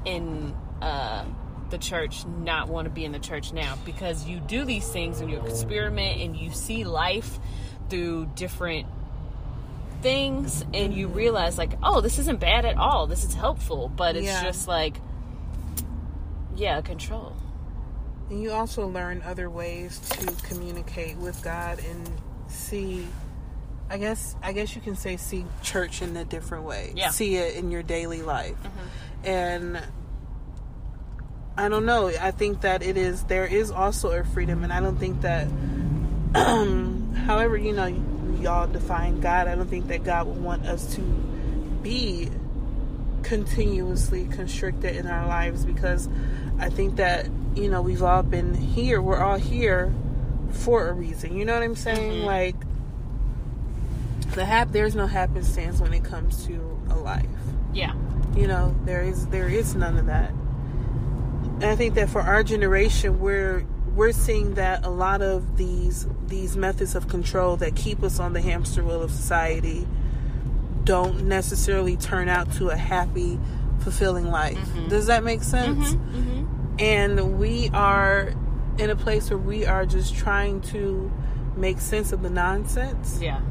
in 0.06 0.56
uh, 0.82 1.26
the 1.70 1.78
church 1.78 2.26
not 2.26 2.68
want 2.68 2.86
to 2.86 2.90
be 2.90 3.06
in 3.06 3.12
the 3.12 3.20
church 3.20 3.54
now 3.54 3.78
because 3.86 4.26
you 4.26 4.40
do 4.40 4.66
these 4.66 4.88
things 4.88 5.22
and 5.22 5.30
you 5.30 5.40
experiment 5.46 6.22
and 6.22 6.36
you 6.36 6.52
see 6.52 6.84
life 6.84 7.40
through 7.90 8.28
different 8.36 8.88
things 10.02 10.64
and 10.74 10.94
you 10.94 11.08
realize 11.08 11.58
like 11.58 11.74
oh 11.84 12.00
this 12.02 12.20
isn't 12.20 12.40
bad 12.40 12.66
at 12.66 12.78
all 12.78 13.06
this 13.08 13.24
is 13.24 13.34
helpful 13.34 13.90
but 13.90 14.16
it's 14.16 14.26
Yeah. 14.26 14.44
just 14.44 14.68
like 14.68 14.96
yeah 16.56 16.82
control 16.82 17.36
And 18.30 18.42
you 18.42 18.52
also 18.52 18.88
learn 18.88 19.22
other 19.26 19.50
ways 19.50 20.00
to 20.12 20.28
communicate 20.48 21.18
with 21.18 21.42
God 21.44 21.80
and 21.90 22.10
see 22.48 23.08
I 23.90 23.98
guess 23.98 24.36
I 24.44 24.52
guess 24.54 24.76
you 24.76 24.82
can 24.82 24.96
say 24.96 25.18
see 25.18 25.46
church 25.64 26.02
in 26.04 26.16
a 26.16 26.24
different 26.24 26.64
way. 26.66 26.94
Yeah. 26.96 27.10
See 27.10 27.38
it 27.38 27.56
in 27.56 27.72
your 27.72 27.82
daily 27.82 28.22
life. 28.22 28.56
Mm-hmm. 28.62 29.28
And 29.28 29.84
I 31.58 31.70
don't 31.70 31.86
know. 31.88 32.08
I 32.10 32.30
think 32.30 32.62
that 32.62 32.84
it 32.84 32.98
is 32.98 33.24
there 33.24 33.48
is 33.48 33.72
also 33.72 34.12
a 34.12 34.24
freedom 34.24 34.64
and 34.64 34.72
I 34.72 34.80
don't 34.80 34.98
think 34.98 35.22
that 35.22 35.48
however, 36.36 37.58
you 37.58 37.74
know, 37.74 37.92
y'all 38.40 38.68
define 38.68 39.20
God, 39.20 39.48
I 39.48 39.56
don't 39.56 39.70
think 39.70 39.88
that 39.88 40.04
God 40.04 40.28
would 40.28 40.42
want 40.42 40.66
us 40.66 40.96
to 40.96 41.02
be 41.02 42.30
continuously 43.24 44.26
constricted 44.26 44.96
in 44.96 45.08
our 45.08 45.28
lives 45.28 45.66
because 45.66 46.08
I 46.58 46.70
think 46.70 46.96
that 46.98 47.28
you 47.56 47.70
know 47.70 47.82
we've 47.82 48.04
all 48.04 48.24
been 48.24 48.54
here. 48.54 49.02
We're 49.02 49.22
all 49.22 49.38
here 49.38 49.94
for 50.52 50.88
a 50.88 50.94
reason. 50.94 51.36
You 51.36 51.46
know 51.46 51.54
what 51.54 51.64
I'm 51.64 51.76
saying? 51.76 52.14
Mm-hmm. 52.14 52.26
Like 52.26 52.56
the 54.36 54.46
hap 54.46 54.72
there's 54.72 54.96
no 54.96 55.08
happenstance 55.08 55.80
when 55.80 55.94
it 55.94 56.04
comes 56.04 56.46
to 56.48 56.80
a 56.90 56.96
life. 56.96 57.26
yeah 57.74 57.94
You 58.36 58.48
know 58.48 58.76
there 58.86 59.04
is 59.04 59.28
there 59.28 59.48
is 59.50 59.76
none 59.76 59.98
of 59.98 60.06
that. 60.08 60.32
And 60.32 61.66
I 61.66 61.76
think 61.76 61.96
that 61.96 62.10
for 62.10 62.22
our 62.22 62.44
generation, 62.44 63.20
we're 63.20 63.66
we're 64.00 64.14
seeing 64.14 64.54
that 64.54 64.86
a 64.86 64.90
lot 64.90 65.22
of 65.22 65.58
these 65.58 66.08
these 66.28 66.56
methods 66.56 66.96
of 66.96 67.08
control 67.10 67.58
that 67.58 67.76
keep 67.76 68.02
us 68.02 68.20
on 68.20 68.32
the 68.34 68.40
hamster 68.42 68.82
wheel 68.84 69.02
of 69.02 69.12
society 69.12 69.86
don't 70.86 71.26
necessarily 71.26 71.98
turn 71.98 72.30
out 72.30 72.52
to 72.54 72.70
a 72.70 72.76
happy, 72.78 73.38
fulfilling 73.80 74.32
life. 74.32 74.58
Mm-hmm. 74.58 74.88
Does 74.88 75.08
that 75.08 75.24
make 75.24 75.44
sense? 75.44 75.94
Mm-hmm. 75.94 76.18
Mm-hmm. 76.18 76.76
And 76.80 77.38
we 77.40 77.70
are 77.74 78.34
in 78.78 78.90
a 78.90 78.96
place 78.96 79.30
where 79.30 79.38
we 79.38 79.66
are 79.66 79.86
just 79.86 80.16
trying 80.16 80.62
to 80.62 81.12
make 81.58 81.80
sense 81.82 82.14
of 82.14 82.22
the 82.22 82.30
nonsense 82.30 83.20
yeah 83.22 83.42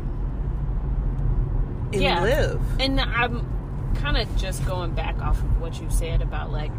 and 1.92 2.02
Yeah. 2.02 2.22
live. 2.22 2.62
And 2.80 2.98
I'm 3.00 3.92
kind 3.96 4.16
of 4.16 4.34
just 4.36 4.64
going 4.66 4.92
back 4.92 5.20
off 5.20 5.38
of 5.38 5.60
what 5.60 5.80
you 5.80 5.90
said 5.90 6.22
about 6.22 6.50
like, 6.50 6.72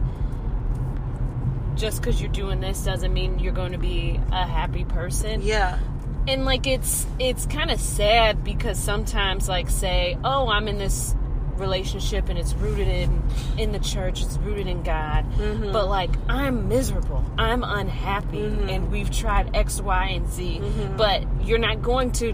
just 1.80 2.02
because 2.02 2.22
you're 2.22 2.32
doing 2.32 2.60
this 2.60 2.84
doesn't 2.84 3.14
mean 3.14 3.40
you're 3.40 3.54
going 3.54 3.72
to 3.72 3.78
be 3.78 4.20
a 4.32 4.46
happy 4.46 4.84
person. 4.86 5.42
Yeah. 5.42 5.80
And 6.28 6.46
like, 6.46 6.68
it's 6.68 7.08
it's 7.18 7.46
kind 7.46 7.72
of 7.72 7.80
sad 7.80 8.44
because 8.44 8.78
sometimes, 8.78 9.50
like, 9.50 9.70
say, 9.70 10.18
oh, 10.24 10.50
I'm 10.50 10.68
in 10.68 10.78
this 10.78 11.16
relationship 11.56 12.30
and 12.30 12.38
it's 12.38 12.54
rooted 12.54 12.88
in 12.88 13.24
in 13.58 13.72
the 13.72 13.80
church, 13.80 14.22
it's 14.22 14.38
rooted 14.38 14.68
in 14.68 14.84
God, 14.84 15.30
mm-hmm. 15.32 15.72
but 15.72 15.88
like, 15.88 16.12
I'm 16.28 16.68
miserable, 16.68 17.26
I'm 17.38 17.64
unhappy, 17.64 18.40
mm-hmm. 18.40 18.70
and 18.70 18.92
we've 18.92 19.12
tried 19.12 19.56
X, 19.56 19.82
Y, 19.82 20.06
and 20.08 20.30
Z, 20.30 20.60
mm-hmm. 20.62 20.98
but 20.98 21.24
you're 21.44 21.60
not 21.60 21.82
going 21.82 22.12
to 22.14 22.34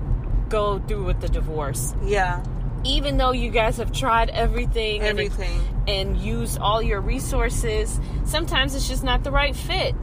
go 0.50 0.80
through 0.80 1.06
with 1.06 1.22
the 1.22 1.30
divorce. 1.30 1.94
Yeah. 2.04 2.44
Even 2.86 3.18
though 3.18 3.32
you 3.32 3.50
guys 3.50 3.78
have 3.78 3.92
tried 3.92 4.30
everything, 4.30 5.02
and- 5.02 5.20
Everything. 5.20 5.60
and, 5.88 6.18
used 6.18 6.58
all 6.60 6.82
your 6.82 7.02
resources, 7.02 8.00
sometimes 8.24 8.74
it's 8.76 8.88
just 8.88 9.04
not 9.04 9.24
the 9.24 9.32
right 9.32 9.56
fit, 9.56 9.96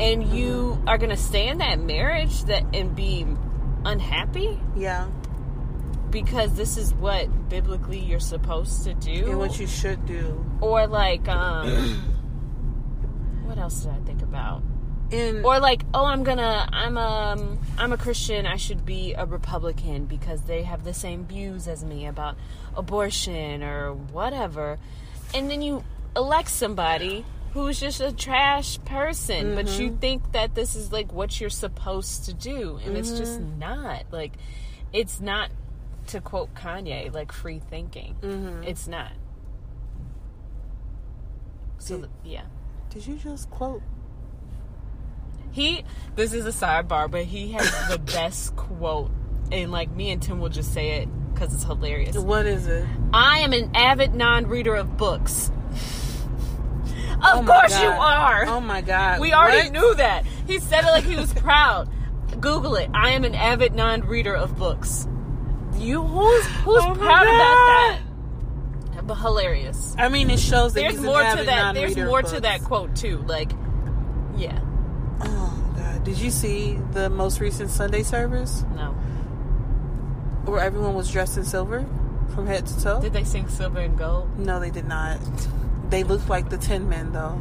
and 0.00 0.24
you 0.24 0.82
are 0.86 0.96
going 0.98 1.10
to 1.10 1.16
stay 1.16 1.48
in 1.48 1.58
that 1.58 1.78
marriage 1.80 2.44
that 2.44 2.64
and 2.74 2.94
be 2.96 3.26
unhappy 3.84 4.58
Yeah. 4.76 5.06
because 6.10 6.54
this 6.54 6.76
is 6.76 6.92
what 6.94 7.48
biblically 7.48 7.98
you're 7.98 8.20
supposed 8.20 8.84
to 8.84 8.94
do, 8.94 9.30
And 9.30 9.38
what 9.38 9.58
you 9.60 9.66
should 9.66 10.04
do. 10.06 10.44
or 10.60 10.86
like 10.86 11.28
um, 11.28 11.68
what 13.44 13.58
else 13.58 13.80
did 13.82 13.92
I 13.92 13.98
think 14.06 14.22
about? 14.22 14.62
And 15.12 15.44
or 15.44 15.58
like 15.58 15.82
oh 15.92 16.04
i'm 16.04 16.22
gonna 16.22 16.68
i'm 16.72 16.96
um 16.96 17.58
i'm 17.78 17.92
a 17.92 17.96
christian 17.96 18.46
i 18.46 18.56
should 18.56 18.86
be 18.86 19.12
a 19.14 19.26
republican 19.26 20.04
because 20.04 20.42
they 20.42 20.62
have 20.62 20.84
the 20.84 20.94
same 20.94 21.24
views 21.24 21.66
as 21.66 21.84
me 21.84 22.06
about 22.06 22.36
abortion 22.76 23.62
or 23.62 23.92
whatever. 23.92 24.78
And 25.34 25.50
then 25.50 25.62
you 25.62 25.84
elect 26.16 26.48
somebody 26.48 27.24
who's 27.52 27.80
just 27.80 28.00
a 28.00 28.12
trash 28.12 28.78
person 28.84 29.54
but 29.54 29.66
you 29.78 29.90
mm-hmm. 29.90 29.98
think 29.98 30.32
that 30.32 30.54
this 30.54 30.76
is 30.76 30.92
like 30.92 31.12
what 31.12 31.40
you're 31.40 31.50
supposed 31.50 32.24
to 32.26 32.34
do. 32.34 32.78
And 32.84 32.96
it's 32.96 33.10
just 33.10 33.40
mm-hmm. 33.40 33.58
not. 33.58 34.04
Like 34.10 34.32
it's 34.92 35.20
not 35.20 35.50
to 36.08 36.20
quote 36.20 36.54
kanye 36.54 37.12
like 37.12 37.32
free 37.32 37.60
thinking. 37.70 38.16
Mm-hmm. 38.20 38.64
It's 38.64 38.88
not. 38.88 39.12
So 41.78 41.98
Did- 41.98 42.10
yeah. 42.24 42.44
did 42.90 43.06
you 43.06 43.16
just 43.16 43.50
quote? 43.50 43.82
He, 45.52 45.84
this 46.16 46.32
is 46.32 46.46
a 46.46 46.50
sidebar, 46.50 47.10
but 47.10 47.24
he 47.24 47.52
has 47.52 47.70
the 47.88 47.98
best 48.12 48.54
quote, 48.56 49.10
and 49.50 49.72
like 49.72 49.90
me 49.90 50.10
and 50.10 50.22
Tim 50.22 50.40
will 50.40 50.48
just 50.48 50.72
say 50.72 50.98
it 51.02 51.08
because 51.34 51.52
it's 51.54 51.64
hilarious. 51.64 52.16
What 52.16 52.46
is 52.46 52.66
it? 52.66 52.86
I 53.12 53.38
am 53.40 53.52
an 53.52 53.70
avid 53.74 54.14
non-reader 54.14 54.74
of 54.74 54.96
books. 54.96 55.50
Of 57.22 57.40
Oh 57.40 57.52
course 57.52 57.78
you 57.78 57.86
are. 57.86 58.46
Oh 58.46 58.60
my 58.62 58.80
god. 58.80 59.20
we 59.20 59.34
already 59.34 59.68
What? 59.68 59.72
knew 59.72 59.94
that. 59.96 60.24
He 60.46 60.58
said 60.58 60.84
it 60.84 60.86
like 60.86 61.04
he 61.04 61.16
was 61.16 61.30
proud. 61.34 61.90
Google 62.40 62.76
it. 62.76 62.88
I 62.94 63.10
am 63.10 63.24
an 63.24 63.34
avid 63.34 63.74
non-reader 63.74 64.34
of 64.34 64.56
books. 64.56 65.06
You 65.76 66.02
who's 66.02 66.46
who's 66.46 66.82
Oh 66.82 66.94
proud 66.94 67.22
about 67.26 67.98
that? 68.94 69.06
But 69.06 69.16
hilarious. 69.16 69.94
I 69.98 70.08
mean, 70.08 70.30
it 70.30 70.38
shows 70.38 70.72
that 70.72 70.80
There's 70.80 71.00
more 71.00 71.20
to 71.20 71.42
that. 71.44 71.74
There's 71.74 71.94
more 71.96 72.22
to 72.22 72.40
that 72.40 72.62
quote 72.62 72.96
too. 72.96 73.18
Like, 73.18 73.52
yeah. 74.38 74.58
Oh 75.22 75.72
god 75.76 76.04
Did 76.04 76.18
you 76.18 76.30
see 76.30 76.78
the 76.92 77.08
most 77.10 77.40
recent 77.40 77.70
Sunday 77.70 78.02
service 78.02 78.64
No. 78.74 78.92
where 80.44 80.60
everyone 80.60 80.94
was 80.94 81.10
dressed 81.10 81.36
in 81.36 81.44
silver 81.44 81.84
from 82.34 82.46
head 82.46 82.66
to 82.66 82.80
toe? 82.82 83.00
Did 83.00 83.12
they 83.12 83.24
sing 83.24 83.48
silver 83.48 83.80
and 83.80 83.96
gold? 83.98 84.38
no, 84.38 84.60
they 84.60 84.70
did 84.70 84.86
not. 84.86 85.18
They 85.90 86.04
looked 86.04 86.28
like 86.28 86.48
the 86.50 86.56
Tin 86.58 86.88
Men, 86.88 87.12
though. 87.12 87.36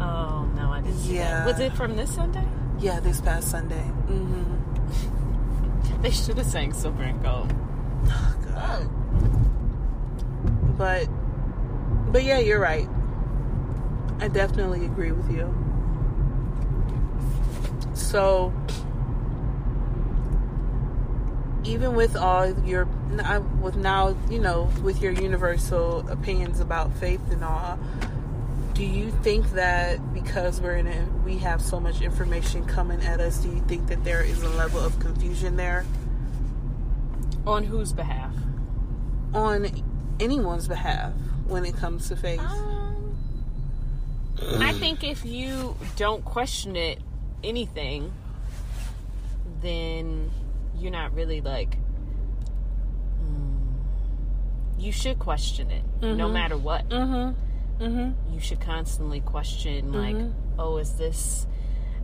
Oh 0.00 0.44
no, 0.56 0.70
I 0.72 0.80
didn't 0.80 0.98
see 0.98 1.16
Yeah. 1.16 1.44
that. 1.44 1.46
Was 1.46 1.60
it 1.60 1.72
from 1.74 1.94
this 1.96 2.12
Sunday? 2.14 2.44
Yeah, 2.80 2.98
this 3.00 3.20
past 3.20 3.48
Sunday. 3.50 3.84
Mm-hmm. 4.08 4.50
They 6.02 6.10
should 6.10 6.36
have 6.36 6.46
sang 6.46 6.72
silver 6.74 7.02
and 7.02 7.22
gold. 7.22 7.54
Oh 8.08 8.36
God. 8.52 8.90
But, 10.76 11.06
but 12.12 12.24
yeah, 12.24 12.40
you're 12.40 12.60
right. 12.60 12.88
I 14.18 14.28
definitely 14.28 14.84
agree 14.84 15.12
with 15.12 15.30
you. 15.30 15.46
So, 17.94 18.52
even 21.64 21.94
with 21.94 22.16
all 22.16 22.50
your, 22.64 22.84
with 23.60 23.76
now, 23.76 24.16
you 24.28 24.38
know, 24.38 24.68
with 24.82 25.00
your 25.00 25.12
universal 25.12 26.06
opinions 26.10 26.60
about 26.60 26.92
faith 26.96 27.20
and 27.30 27.42
all, 27.44 27.78
do 28.74 28.84
you 28.84 29.10
think 29.22 29.52
that 29.52 30.12
because 30.12 30.60
we're 30.60 30.74
in 30.74 30.88
it 30.88 31.06
we 31.24 31.38
have 31.38 31.62
so 31.62 31.78
much 31.78 32.00
information 32.02 32.66
coming 32.66 33.00
at 33.02 33.20
us, 33.20 33.38
do 33.38 33.48
you 33.48 33.60
think 33.68 33.86
that 33.86 34.02
there 34.04 34.20
is 34.22 34.42
a 34.42 34.48
level 34.50 34.80
of 34.80 34.98
confusion 34.98 35.56
there 35.56 35.86
On 37.46 37.62
whose 37.62 37.92
behalf? 37.92 38.32
on 39.32 39.66
anyone's 40.20 40.68
behalf 40.68 41.12
when 41.46 41.64
it 41.64 41.76
comes 41.76 42.08
to 42.08 42.16
faith? 42.16 42.40
Um, 42.40 43.16
I 44.58 44.72
think 44.72 45.02
if 45.04 45.24
you 45.24 45.76
don't 45.96 46.24
question 46.24 46.76
it, 46.76 46.98
anything, 47.44 48.12
then 49.60 50.30
you're 50.76 50.92
not 50.92 51.14
really 51.14 51.40
like. 51.40 51.76
mm, 53.22 53.58
You 54.78 54.92
should 54.92 55.18
question 55.18 55.70
it, 55.70 55.84
no 56.02 56.28
matter 56.28 56.56
what. 56.56 56.88
Mm-hmm. 56.88 57.82
Mm-hmm. 57.84 58.34
You 58.34 58.40
should 58.40 58.60
constantly 58.60 59.20
question, 59.20 59.92
like, 59.92 60.16
oh, 60.58 60.76
is 60.78 60.92
this 60.94 61.46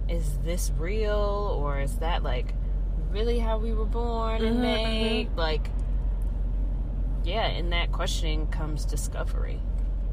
is 0.08 0.38
this 0.44 0.72
real, 0.76 1.56
or 1.60 1.80
is 1.80 1.98
that 1.98 2.22
like 2.24 2.54
really 3.10 3.38
how 3.38 3.58
we 3.58 3.72
were 3.72 3.84
born 3.84 4.44
and 4.44 4.60
made? 4.60 5.28
Like, 5.36 5.70
yeah, 7.22 7.46
in 7.48 7.70
that 7.70 7.92
questioning 7.92 8.48
comes 8.48 8.84
discovery. 8.84 9.60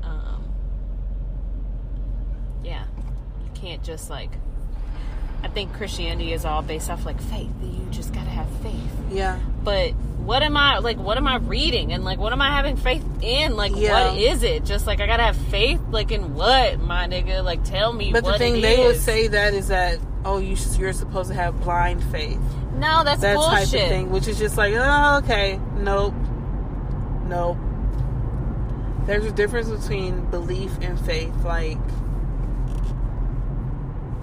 Um, 0.04 0.44
yeah, 2.64 2.86
you 3.44 3.50
can't 3.56 3.84
just 3.84 4.10
like. 4.10 4.32
I 5.44 5.48
think 5.48 5.74
Christianity 5.74 6.34
is 6.34 6.46
all 6.46 6.62
based 6.62 6.90
off 6.90 7.06
like 7.06 7.22
faith. 7.22 7.50
You 7.62 7.88
just 7.92 8.14
gotta 8.14 8.30
have 8.30 8.50
faith. 8.62 8.92
Yeah. 9.12 9.40
But 9.64 9.92
what 9.92 10.44
am 10.44 10.58
I 10.58 10.80
like? 10.80 10.98
What 10.98 11.18
am 11.18 11.28
I 11.28 11.38
reading? 11.38 11.94
And 11.94 12.04
like, 12.04 12.20
what 12.20 12.34
am 12.34 12.42
I 12.42 12.52
having 12.52 12.76
faith 12.76 13.06
in? 13.22 13.56
Like, 13.56 13.74
Yeah. 13.76 14.10
what 14.12 14.18
is 14.20 14.44
it? 14.44 14.66
Just 14.66 14.88
like 14.88 15.00
I 15.00 15.08
gotta 15.08 15.24
have 15.24 15.38
faith, 15.38 15.80
like 15.90 16.12
in 16.12 16.34
what, 16.34 16.80
my 16.80 17.08
nigga? 17.08 17.44
Like, 17.44 17.64
tell 17.64 17.94
me. 17.94 18.12
But 18.12 18.24
what 18.24 18.34
the 18.34 18.38
thing 18.40 18.58
it 18.58 18.62
they 18.62 18.86
would 18.86 18.98
say 18.98 19.28
that 19.28 19.54
is 19.54 19.68
that 19.70 20.00
oh 20.26 20.40
you 20.40 20.58
you're 20.78 20.94
supposed 20.94 21.30
to 21.30 21.36
have 21.36 21.62
blind 21.62 22.04
faith 22.06 22.40
no, 22.78 23.04
that's 23.04 23.22
that 23.22 23.36
bullshit. 23.36 23.70
type 23.72 23.82
of 23.82 23.90
thing, 23.90 24.10
which 24.12 24.28
is 24.28 24.38
just 24.38 24.56
like 24.58 24.74
oh 24.76 25.22
okay 25.24 25.60
nope 25.78 26.14
nope. 27.26 27.58
There's 29.06 29.26
a 29.26 29.32
difference 29.32 29.70
between 29.70 30.26
belief 30.30 30.72
and 30.82 31.00
faith. 31.00 31.34
Like 31.44 31.78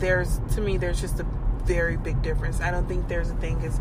there's 0.05 0.39
to 0.55 0.61
me 0.61 0.77
there's 0.77 1.01
just 1.01 1.19
a 1.19 1.27
very 1.65 1.97
big 1.97 2.21
difference. 2.23 2.61
I 2.61 2.71
don't 2.71 2.87
think 2.87 3.09
there's 3.09 3.31
a 3.31 3.35
thing 3.37 3.59
as 3.65 3.81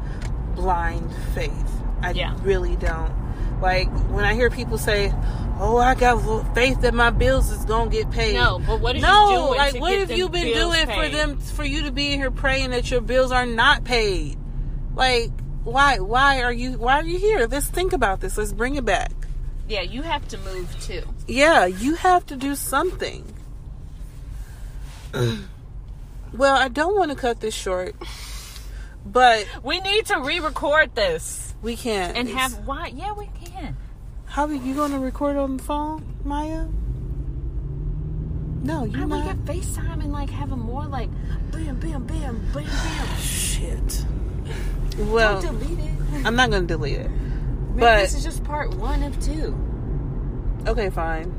blind 0.56 1.14
faith. 1.36 1.72
I 2.02 2.12
Yeah. 2.12 2.36
really 2.42 2.76
don't. 2.78 3.12
Like 3.62 3.90
when 4.10 4.24
I 4.24 4.34
hear 4.34 4.50
people 4.50 4.78
say, 4.78 5.14
"Oh, 5.60 5.78
I 5.78 5.96
got 5.96 6.56
faith 6.56 6.82
that 6.82 6.94
my 6.94 7.10
bills 7.10 7.50
is 7.52 7.66
gonna 7.66 7.90
get 7.90 8.10
paid." 8.10 8.36
No, 8.36 8.60
but 8.66 8.80
what 8.80 8.96
are 8.96 9.00
you 9.00 9.04
no, 9.06 9.48
doing 9.48 9.58
like 9.58 9.74
to 9.74 9.80
what 9.80 9.90
get 9.92 10.00
have 10.00 10.18
you 10.18 10.30
been 10.30 10.54
bills 10.54 10.74
doing 10.76 10.88
for 10.88 11.10
them 11.10 11.38
for 11.40 11.66
you 11.66 11.84
to 11.84 11.92
be 11.92 12.14
in 12.14 12.20
here 12.20 12.32
praying 12.32 12.72
that 12.72 12.90
your 12.90 13.02
bills 13.02 13.32
are 13.32 13.46
not 13.46 13.84
paid? 13.84 14.38
Like 14.96 15.32
why 15.64 16.00
why 16.00 16.42
are 16.42 16.54
you 16.54 16.74
why 16.74 17.00
are 17.02 17.06
you 17.06 17.20
here? 17.20 17.48
Let's 17.50 17.68
think 17.68 17.92
about 17.94 18.22
this. 18.22 18.38
Let's 18.38 18.54
bring 18.54 18.76
it 18.76 18.86
back. 18.86 19.12
Yeah, 19.68 19.82
you 19.82 20.02
have 20.04 20.28
to 20.30 20.38
move 20.40 20.70
too. 20.82 21.04
Yeah, 21.28 21.66
you 21.66 21.96
have 21.96 22.26
to 22.28 22.36
do 22.36 22.56
something. 22.56 23.26
well, 26.34 26.56
I 26.56 26.68
don't 26.68 26.96
want 26.96 27.12
to 27.12 27.18
cut 27.18 27.40
this 27.40 27.54
short, 27.56 27.96
but 29.06 29.48
We 29.64 29.80
need 29.80 30.06
to 30.08 30.20
re-record 30.20 30.96
this 30.96 31.54
we 31.62 31.76
can't. 31.76 32.18
and 32.18 32.28
have 32.30 32.66
why? 32.68 32.88
Yeah, 32.88 33.14
we 33.14 33.30
can. 33.44 33.78
How 34.26 34.46
are 34.46 34.54
you 34.54 34.74
going 34.74 34.92
to 34.92 35.00
record 35.00 35.38
on 35.38 35.58
the 35.58 35.64
phone, 35.64 36.16
Maya? 36.24 36.66
No, 38.64 38.84
I 38.84 38.86
you're 38.86 39.02
we 39.08 39.20
not. 39.20 39.26
get 39.46 39.56
FaceTime 39.58 40.02
and 40.04 40.12
like 40.12 40.30
have 40.30 40.52
a 40.52 40.56
more 40.58 40.86
like 40.86 41.10
bam, 41.52 41.80
bam, 41.80 42.06
bam, 42.06 42.50
bam, 42.54 42.64
bam. 42.64 43.18
Shit. 43.20 44.06
Well, 44.98 45.42
Don't 45.42 45.60
delete 45.60 45.80
it. 45.80 46.26
I'm 46.26 46.36
not 46.36 46.50
going 46.50 46.64
to 46.64 46.68
delete 46.68 47.00
it. 47.00 47.10
Maybe 47.10 47.80
But 47.80 48.02
this 48.02 48.14
is 48.16 48.24
just 48.24 48.44
part 48.44 48.74
one 48.76 49.04
of 49.04 49.20
two. 49.24 49.56
okay, 50.68 50.90
fine. 50.90 51.38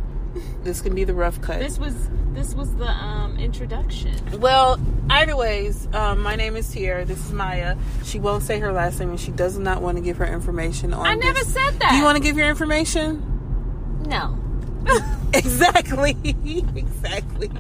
This 0.62 0.81
can 0.81 0.94
be 0.94 1.05
the 1.05 1.14
rough 1.14 1.40
cut. 1.40 1.61
This 1.61 1.79
was 1.79 1.94
this 2.33 2.55
was 2.55 2.75
the 2.77 2.88
um 2.88 3.38
introduction. 3.38 4.14
Well, 4.40 4.79
either 5.11 5.37
ways, 5.37 5.87
um, 5.92 6.20
my 6.23 6.35
name 6.37 6.57
is 6.57 6.68
Tiara. 6.73 7.05
This 7.05 7.18
is 7.25 7.33
Maya. 7.33 7.77
She 8.05 8.18
won't 8.18 8.42
say 8.42 8.59
her 8.59 8.73
last 8.73 8.99
name, 8.99 9.11
and 9.11 9.20
she 9.20 9.31
does 9.31 9.59
not 9.59 9.83
want 9.83 9.97
to 9.99 10.03
give 10.03 10.16
her 10.18 10.27
information 10.27 10.92
on. 10.94 11.07
I 11.07 11.14
never 11.14 11.35
this. 11.38 11.53
said 11.53 11.79
that. 11.81 11.90
Do 11.90 11.97
you 11.97 12.05
want 12.05 12.16
to 12.16 12.23
give 12.23 12.37
your 12.37 12.49
information? 12.49 14.03
No. 14.09 14.38
Exactly. 15.35 16.16
exactly. 16.77 17.51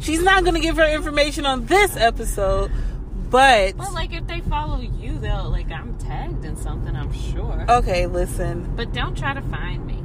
She's 0.00 0.22
not 0.22 0.44
going 0.44 0.54
to 0.54 0.60
give 0.60 0.76
her 0.78 0.88
information 0.88 1.44
on 1.44 1.66
this 1.66 1.94
episode, 1.94 2.70
but 3.28 3.76
Well, 3.76 3.92
like 3.92 4.14
if 4.14 4.26
they 4.26 4.40
follow 4.40 4.80
you, 4.80 5.18
they'll 5.18 5.50
like 5.50 5.70
I'm 5.70 5.98
tagged 5.98 6.46
in 6.46 6.56
something. 6.56 6.96
I'm 6.96 7.12
sure. 7.12 7.66
okay. 7.68 8.06
Listen, 8.06 8.72
But 8.76 8.94
don't 8.94 9.14
try 9.14 9.34
to 9.34 9.42
find 9.42 9.86
me. 9.86 9.97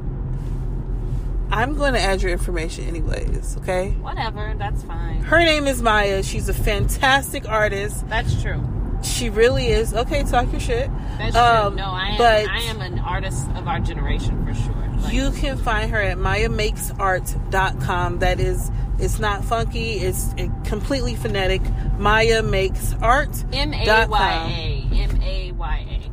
I'm 1.53 1.75
going 1.75 1.93
to 1.93 1.99
add 2.01 2.21
your 2.21 2.31
information 2.31 2.85
anyways. 2.87 3.57
Okay. 3.59 3.91
Whatever. 4.01 4.53
That's 4.57 4.83
fine. 4.83 5.21
Her 5.23 5.39
name 5.39 5.67
is 5.67 5.81
Maya. 5.81 6.21
She's 6.23 6.49
a 6.49 6.53
fantastic 6.53 7.47
artist. 7.47 8.07
That's 8.09 8.41
true. 8.41 8.61
She 9.03 9.29
really 9.29 9.67
is. 9.67 9.93
Okay, 9.93 10.23
talk 10.23 10.51
your 10.51 10.59
shit. 10.61 10.89
That's 11.17 11.35
Um, 11.35 11.73
true. 11.73 11.81
No, 11.83 11.89
I 11.91 12.07
am. 12.09 12.17
but- 12.17 12.47
I 12.49 12.59
am 12.69 12.81
an 12.81 12.99
artist 12.99 13.47
of 13.55 13.67
our 13.67 13.79
generation 13.79 14.45
for 14.45 14.53
sure. 14.53 14.73
Like, 15.01 15.13
You 15.13 15.31
can 15.31 15.57
find 15.57 15.89
her 15.91 15.99
at 16.01 16.17
mayamakesart.com. 16.17 18.19
That 18.19 18.39
is, 18.39 18.71
it's 18.99 19.19
not 19.19 19.43
funky. 19.43 19.93
It's 19.99 20.33
completely 20.63 21.15
phonetic. 21.15 21.61
Maya 21.97 22.41
makes 22.43 22.93
art. 23.01 23.43
M 23.51 23.73
A 23.73 24.07
Y 24.07 24.45
A. 24.49 24.87
M 24.95 25.21
A 25.21 25.51
Y 25.51 25.85
A. 25.89 26.09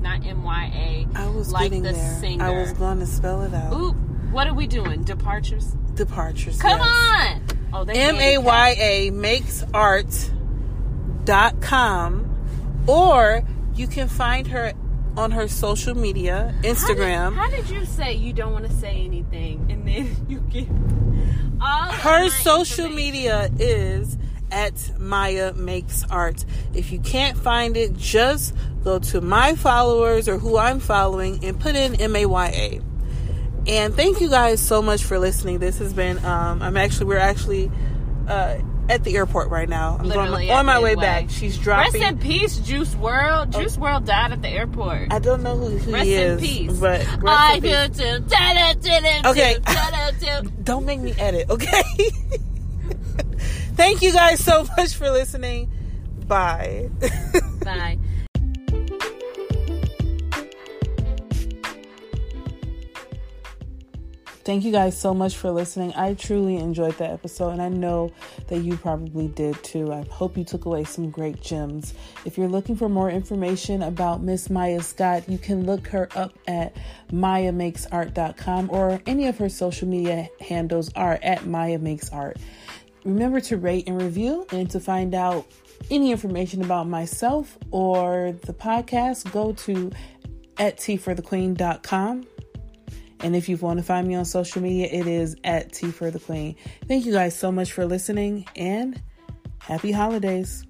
Not 0.00 0.24
M 0.26 0.42
Y 0.42 0.72
A. 0.74 1.06
I 1.18 1.28
was 1.28 1.52
like 1.52 1.64
getting 1.64 1.82
the 1.82 1.92
there. 1.92 2.16
singer. 2.20 2.42
I 2.44 2.50
was 2.60 2.72
going 2.72 2.98
to 3.00 3.06
spell 3.06 3.42
it 3.42 3.52
out. 3.52 3.74
Oop. 3.74 3.96
What 4.36 4.48
are 4.48 4.52
we 4.52 4.66
doing? 4.66 5.02
Departures. 5.02 5.64
Departures. 5.94 6.60
Come 6.60 6.78
yes. 6.78 7.40
on. 7.72 7.88
Oh, 7.88 7.90
M 7.90 8.16
A 8.16 8.36
Y 8.36 8.76
A 8.78 9.10
makes 9.10 9.64
art 9.72 10.30
dot 11.24 11.62
com, 11.62 12.84
or 12.86 13.42
you 13.74 13.86
can 13.86 14.08
find 14.08 14.46
her 14.48 14.74
on 15.16 15.30
her 15.30 15.48
social 15.48 15.94
media, 15.94 16.54
Instagram. 16.60 17.34
How 17.34 17.48
did, 17.48 17.60
how 17.60 17.62
did 17.62 17.70
you 17.70 17.86
say 17.86 18.12
you 18.12 18.34
don't 18.34 18.52
want 18.52 18.66
to 18.66 18.72
say 18.74 19.06
anything 19.06 19.68
and 19.70 19.88
then 19.88 20.14
you 20.28 20.40
get 20.40 20.68
all 21.58 21.88
of 21.88 21.94
her 21.94 22.28
social 22.28 22.90
media 22.90 23.48
is 23.58 24.18
at 24.50 24.98
Maya 24.98 25.54
Makes 25.54 26.04
Art. 26.10 26.44
If 26.74 26.92
you 26.92 27.00
can't 27.00 27.38
find 27.38 27.74
it, 27.74 27.96
just 27.96 28.54
go 28.84 28.98
to 28.98 29.22
my 29.22 29.54
followers 29.54 30.28
or 30.28 30.36
who 30.36 30.58
I'm 30.58 30.78
following 30.78 31.42
and 31.42 31.58
put 31.58 31.74
in 31.74 31.94
M 31.94 32.14
A 32.14 32.26
Y 32.26 32.48
A. 32.48 32.95
And 33.66 33.94
thank 33.94 34.20
you 34.20 34.30
guys 34.30 34.60
so 34.60 34.80
much 34.82 35.04
for 35.04 35.18
listening. 35.18 35.58
This 35.58 35.78
has 35.78 35.92
been 35.92 36.24
um 36.24 36.62
I'm 36.62 36.76
actually 36.76 37.06
we're 37.06 37.18
actually 37.18 37.70
uh 38.28 38.58
at 38.88 39.02
the 39.02 39.16
airport 39.16 39.48
right 39.50 39.68
now. 39.68 39.96
I'm 39.98 40.06
Literally 40.06 40.46
going, 40.46 40.58
on 40.58 40.66
my 40.66 40.78
way 40.80 40.94
back. 40.94 41.28
She's 41.28 41.58
dropping. 41.58 42.00
Rest 42.00 42.12
in 42.12 42.18
peace, 42.18 42.58
Juice 42.58 42.94
WRLD. 42.94 43.50
Juice 43.58 43.76
WRLD 43.76 44.04
died 44.06 44.30
at 44.32 44.42
the 44.42 44.48
airport. 44.48 45.12
I 45.12 45.18
don't 45.18 45.42
know 45.42 45.56
who, 45.56 45.76
who 45.76 45.92
Rest 45.92 46.06
he 46.06 46.14
in 46.14 46.38
peace. 46.38 46.72
but 46.78 47.00
rest 47.00 47.24
I 47.26 47.54
in 47.56 47.62
do 47.62 47.68
peace. 47.68 47.98
too. 47.98 48.24
Okay. 49.26 49.56
Don't 50.62 50.86
make 50.86 51.00
me 51.00 51.12
edit, 51.18 51.50
okay? 51.50 51.82
Thank 53.74 54.02
you 54.02 54.12
guys 54.12 54.42
so 54.42 54.66
much 54.76 54.94
for 54.94 55.10
listening. 55.10 55.70
Bye. 56.26 56.88
Bye. 57.64 57.98
Thank 64.46 64.62
you 64.64 64.70
guys 64.70 64.96
so 64.96 65.12
much 65.12 65.36
for 65.36 65.50
listening. 65.50 65.92
I 65.96 66.14
truly 66.14 66.54
enjoyed 66.54 66.96
that 66.98 67.10
episode, 67.10 67.50
and 67.50 67.60
I 67.60 67.68
know 67.68 68.12
that 68.46 68.58
you 68.58 68.76
probably 68.76 69.26
did 69.26 69.60
too. 69.64 69.92
I 69.92 70.04
hope 70.08 70.36
you 70.38 70.44
took 70.44 70.66
away 70.66 70.84
some 70.84 71.10
great 71.10 71.40
gems. 71.40 71.94
If 72.24 72.38
you're 72.38 72.46
looking 72.46 72.76
for 72.76 72.88
more 72.88 73.10
information 73.10 73.82
about 73.82 74.22
Miss 74.22 74.48
Maya 74.48 74.82
Scott, 74.82 75.28
you 75.28 75.36
can 75.36 75.66
look 75.66 75.88
her 75.88 76.08
up 76.14 76.38
at 76.46 76.76
mayamakesart.com 77.10 78.70
or 78.70 79.02
any 79.04 79.26
of 79.26 79.36
her 79.38 79.48
social 79.48 79.88
media 79.88 80.28
handles 80.40 80.92
are 80.94 81.18
at 81.24 81.44
Maya 81.44 81.80
Makes 81.80 82.10
Art. 82.10 82.36
Remember 83.04 83.40
to 83.40 83.56
rate 83.56 83.88
and 83.88 84.00
review, 84.00 84.46
and 84.52 84.70
to 84.70 84.78
find 84.78 85.12
out 85.12 85.44
any 85.90 86.12
information 86.12 86.62
about 86.62 86.86
myself 86.86 87.58
or 87.72 88.36
the 88.42 88.54
podcast, 88.54 89.32
go 89.32 89.54
to 89.54 89.90
at 90.56 90.76
teaforthequeen.com. 90.76 92.26
And 93.20 93.34
if 93.34 93.48
you 93.48 93.56
want 93.56 93.78
to 93.78 93.82
find 93.82 94.06
me 94.06 94.14
on 94.14 94.24
social 94.24 94.62
media, 94.62 94.88
it 94.90 95.06
is 95.06 95.36
at 95.44 95.72
Tea 95.72 95.90
for 95.90 96.10
the 96.10 96.18
Queen. 96.20 96.56
Thank 96.86 97.06
you 97.06 97.12
guys 97.12 97.36
so 97.36 97.50
much 97.50 97.72
for 97.72 97.86
listening 97.86 98.46
and 98.56 99.00
happy 99.58 99.90
holidays. 99.92 100.64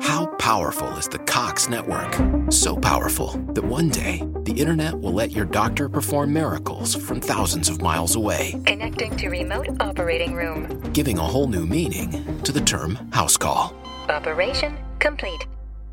How 0.00 0.26
powerful 0.38 0.88
is 0.96 1.08
the 1.08 1.18
Cox 1.18 1.68
network? 1.68 2.12
So 2.50 2.76
powerful 2.76 3.28
that 3.54 3.62
one 3.64 3.90
day 3.90 4.22
the 4.42 4.52
internet 4.52 4.98
will 4.98 5.12
let 5.12 5.30
your 5.32 5.44
doctor 5.44 5.88
perform 5.88 6.32
miracles 6.32 6.94
from 6.94 7.20
thousands 7.20 7.68
of 7.68 7.80
miles 7.82 8.16
away, 8.16 8.60
Connecting 8.66 9.16
to 9.16 9.28
remote 9.28 9.68
operating 9.80 10.34
room. 10.34 10.80
giving 10.92 11.18
a 11.18 11.22
whole 11.22 11.46
new 11.48 11.66
meaning 11.66 12.40
to 12.42 12.52
the 12.52 12.60
term 12.60 12.96
house 13.12 13.36
call. 13.36 13.74
Operation 14.08 14.76
complete. 14.98 15.46